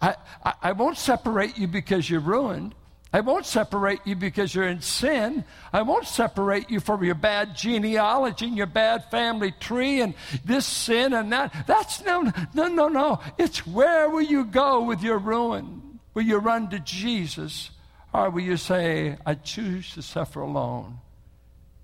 [0.00, 2.74] I, I, I won't separate you because you're ruined.
[3.14, 5.44] I won't separate you because you're in sin.
[5.72, 10.66] I won't separate you from your bad genealogy and your bad family tree and this
[10.66, 11.66] sin and that.
[11.66, 13.20] That's no, no, no, no.
[13.36, 15.91] It's where will you go with your ruin?
[16.14, 17.70] Will you run to Jesus?
[18.12, 20.98] Or will you say, I choose to suffer alone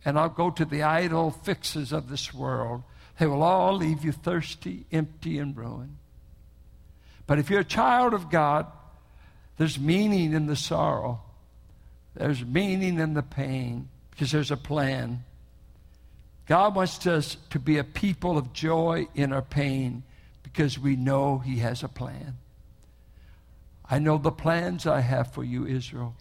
[0.04, 2.82] and I'll go to the idle fixes of this world?
[3.18, 5.96] They will all leave you thirsty, empty, and ruined.
[7.26, 8.66] But if you're a child of God,
[9.56, 11.20] there's meaning in the sorrow,
[12.14, 15.24] there's meaning in the pain because there's a plan.
[16.46, 20.04] God wants us to be a people of joy in our pain
[20.42, 22.38] because we know He has a plan.
[23.90, 26.14] I know the plans I have for you, Israel,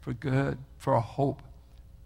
[0.00, 1.42] for good, for a hope.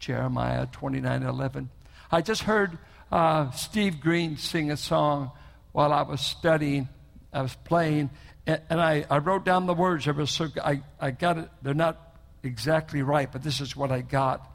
[0.05, 1.71] Jeremiah 29 11.
[2.11, 2.77] I just heard
[3.11, 5.31] uh, Steve Green sing a song
[5.73, 6.89] while I was studying,
[7.33, 8.11] I was playing,
[8.47, 10.07] and, and I, I wrote down the words.
[10.07, 11.49] I, so, I, I got it.
[11.63, 14.47] They're not exactly right, but this is what I got.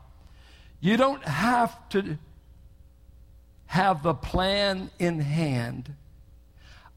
[0.80, 2.20] You don't have to
[3.66, 5.96] have the plan in hand.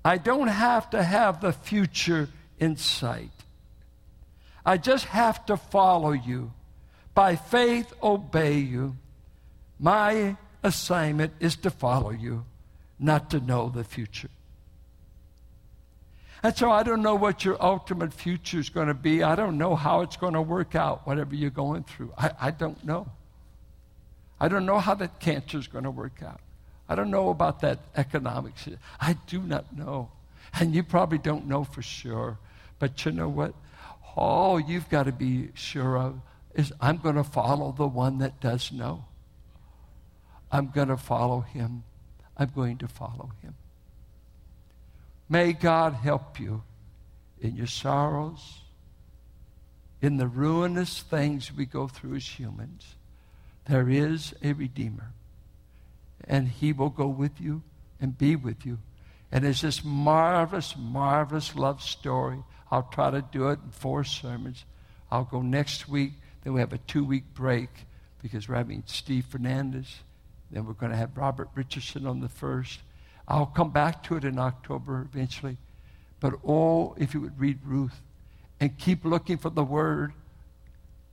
[0.05, 2.29] I don't have to have the future
[2.59, 3.31] in sight.
[4.65, 6.53] I just have to follow you.
[7.15, 8.97] By faith, obey you.
[9.79, 12.45] My assignment is to follow you,
[12.99, 14.31] not to know the future.
[16.43, 19.23] And so I don't know what your ultimate future is going to be.
[19.23, 22.13] I don't know how it's going to work out, whatever you're going through.
[22.19, 23.09] I, I don't know.
[24.41, 26.41] I don't know how that cancer is going to work out.
[26.89, 28.69] I don't know about that economics.
[29.01, 30.11] I do not know.
[30.59, 32.39] And you probably don't know for sure.
[32.81, 33.55] But you know what?
[34.17, 36.21] All you've got to be sure of
[36.55, 39.05] is I'm going to follow the one that does know.
[40.51, 41.85] I'm going to follow him.
[42.37, 43.55] I'm going to follow him.
[45.29, 46.63] May God help you
[47.41, 48.61] in your sorrows,
[50.03, 52.97] in the ruinous things we go through as humans.
[53.67, 55.13] There is a Redeemer,
[56.25, 57.63] and He will go with you
[58.01, 58.79] and be with you.
[59.31, 62.43] And it's this marvelous, marvelous love story.
[62.73, 64.65] I'll try to do it in four sermons.
[65.11, 66.13] I'll go next week.
[66.43, 67.69] Then we have a two week break
[68.23, 69.99] because we're having Steve Fernandez.
[70.51, 72.81] Then we're going to have Robert Richardson on the first.
[73.29, 75.59] I'll come back to it in October eventually.
[76.19, 78.01] But oh, if you would read Ruth
[78.59, 80.15] and keep looking for the word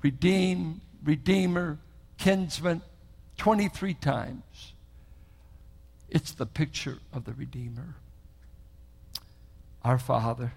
[0.02, 1.78] redeem, redeemer,
[2.18, 2.82] kinsman,
[3.38, 4.74] 23 times.
[6.10, 7.96] It's the picture of the Redeemer.
[9.84, 10.54] Our Father.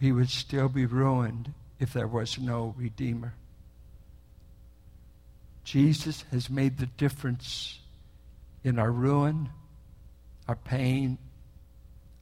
[0.00, 3.34] He would still be ruined if there was no Redeemer.
[5.62, 7.80] Jesus has made the difference
[8.64, 9.50] in our ruin,
[10.48, 11.18] our pain,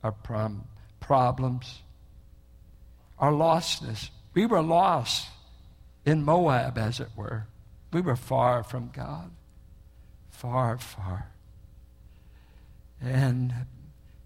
[0.02, 0.64] our prom-
[0.98, 1.82] problems,
[3.18, 4.10] our lostness.
[4.34, 5.28] We were lost
[6.04, 7.46] in Moab, as it were.
[7.92, 9.30] We were far from God.
[10.30, 11.28] Far, far.
[13.00, 13.54] And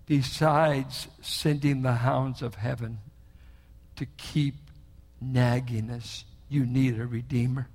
[0.07, 2.99] besides sending the hounds of heaven
[3.97, 4.57] to keep
[5.21, 7.69] nagging us, you need a redeemer.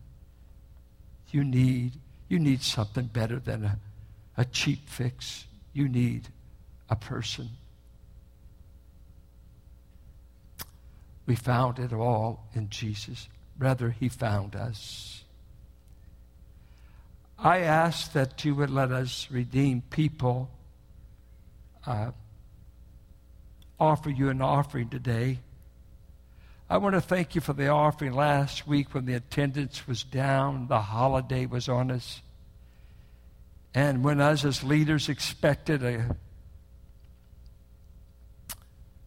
[1.31, 1.93] You need,
[2.29, 3.79] you need something better than a,
[4.37, 5.45] a cheap fix.
[5.73, 6.27] You need
[6.89, 7.49] a person.
[11.25, 13.27] We found it all in Jesus.
[13.59, 15.23] Rather, He found us.
[17.37, 20.49] I ask that you would let us redeem people.
[21.85, 22.11] Uh,
[23.79, 25.39] offer you an offering today.
[26.69, 30.67] I want to thank you for the offering last week when the attendance was down,
[30.67, 32.21] the holiday was on us.
[33.73, 36.17] And when us as leaders expected a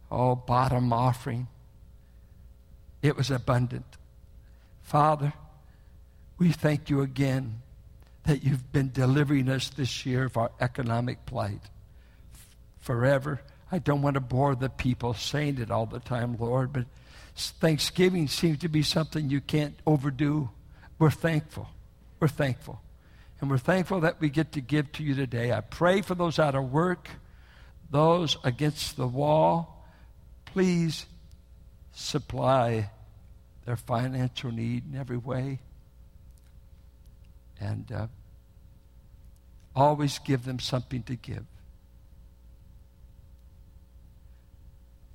[0.09, 1.47] oh bottom offering,
[3.03, 3.85] it was abundant.
[4.81, 5.33] Father,
[6.39, 7.61] we thank you again
[8.25, 11.61] that you've been delivering us this year of our economic plight
[12.79, 13.41] forever.
[13.71, 16.85] I don't want to bore the people saying it all the time, Lord, but
[17.35, 20.49] Thanksgiving seems to be something you can't overdo.
[20.99, 21.69] We're thankful.
[22.19, 22.81] We're thankful.
[23.39, 25.51] And we're thankful that we get to give to you today.
[25.51, 27.09] I pray for those out of work,
[27.89, 29.83] those against the wall.
[30.45, 31.07] Please
[31.93, 32.91] supply
[33.65, 35.59] their financial need in every way.
[37.59, 38.07] And uh,
[39.75, 41.45] always give them something to give.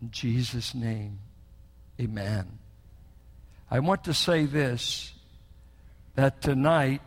[0.01, 1.19] In Jesus' name,
[2.01, 2.59] amen.
[3.71, 5.13] I want to say this
[6.15, 7.03] that tonight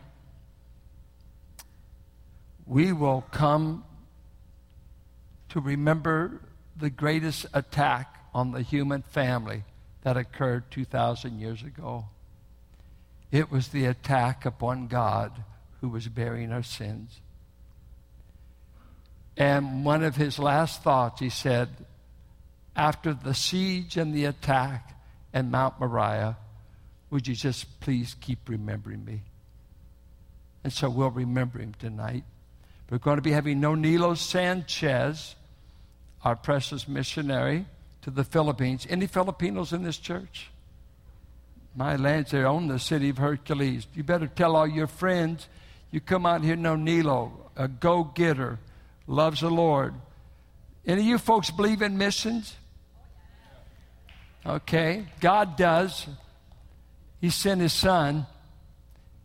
[2.66, 3.84] we will come
[5.48, 6.40] to remember
[6.76, 9.64] the greatest attack on the human family
[10.02, 12.06] that occurred 2,000 years ago.
[13.32, 15.44] It was the attack upon God
[15.80, 17.20] who was bearing our sins.
[19.36, 21.68] And one of his last thoughts, he said,
[22.76, 24.96] after the siege and the attack
[25.32, 26.36] and Mount Moriah,
[27.10, 29.22] would you just please keep remembering me?
[30.62, 32.24] And so we'll remember him tonight.
[32.90, 35.34] We're going to be having Nonilo Sanchez,
[36.24, 37.66] our precious missionary
[38.02, 38.86] to the Philippines.
[38.88, 40.50] Any Filipinos in this church?
[41.74, 43.86] My lands, they own the city of Hercules.
[43.94, 45.48] You better tell all your friends.
[45.92, 48.58] You come out here, Nonilo, a go getter,
[49.06, 49.94] loves the Lord.
[50.84, 52.56] Any of you folks believe in missions?
[54.44, 56.06] Okay, God does.
[57.20, 58.26] He sent His Son,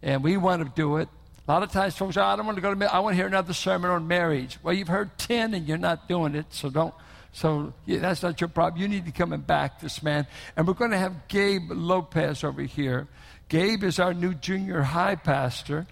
[0.02, 1.08] and we want to do it.
[1.48, 2.94] A lot of times, folks, oh, I don't want to go to.
[2.94, 4.58] I want to hear another sermon on marriage.
[4.64, 6.94] Well, you've heard ten, and you're not doing it, so don't
[7.36, 8.82] so yeah, that's not your problem.
[8.82, 10.26] You need to come and back this man.
[10.56, 13.10] And we're going to have Gabe Lopez over here.
[13.50, 15.86] Gabe is our new junior high pastor.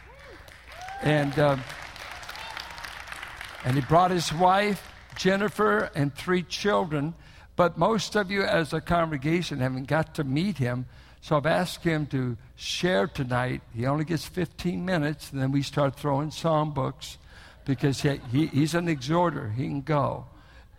[1.01, 1.57] And, uh,
[3.65, 7.13] and he brought his wife, Jennifer, and three children.
[7.55, 10.85] But most of you, as a congregation, haven't got to meet him.
[11.21, 13.61] So I've asked him to share tonight.
[13.73, 17.17] He only gets 15 minutes, and then we start throwing psalm books
[17.65, 19.49] because he, he, he's an exhorter.
[19.49, 20.25] He can go.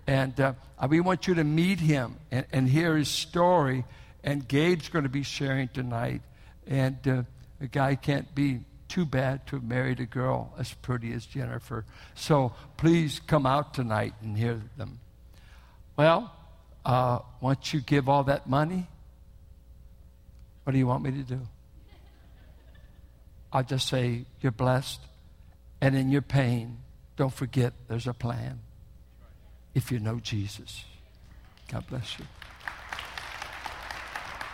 [0.07, 0.53] And uh,
[0.89, 3.85] we want you to meet him and, and, hear his story.
[4.22, 6.20] And Gabe's going to be sharing tonight.
[6.66, 7.22] And uh,
[7.61, 11.87] a guy can't be too bad to have married a girl as pretty as Jennifer.
[12.14, 15.01] So please come out tonight and hear them.
[15.97, 16.31] Well,
[16.85, 18.87] uh, once you give all that money,
[20.64, 21.41] what do you want me to do?
[23.53, 25.01] I'll just say, You're blessed.
[25.80, 26.78] And in your pain,
[27.16, 28.61] don't forget there's a plan
[29.74, 30.85] if you know Jesus.
[31.70, 32.24] God bless you.